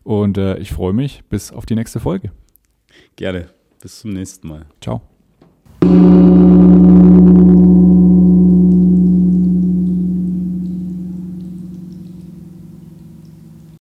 und 0.04 0.38
äh, 0.38 0.58
ich 0.58 0.74
freue 0.74 0.94
mich 0.94 1.24
bis 1.30 1.52
auf 1.52 1.66
die 1.66 1.76
nächste 1.76 2.00
Folge. 2.00 2.32
Gerne. 3.16 3.48
Bis 3.82 4.02
zum 4.02 4.12
nächsten 4.12 4.48
Mal. 4.48 4.66
Ciao. 4.80 5.02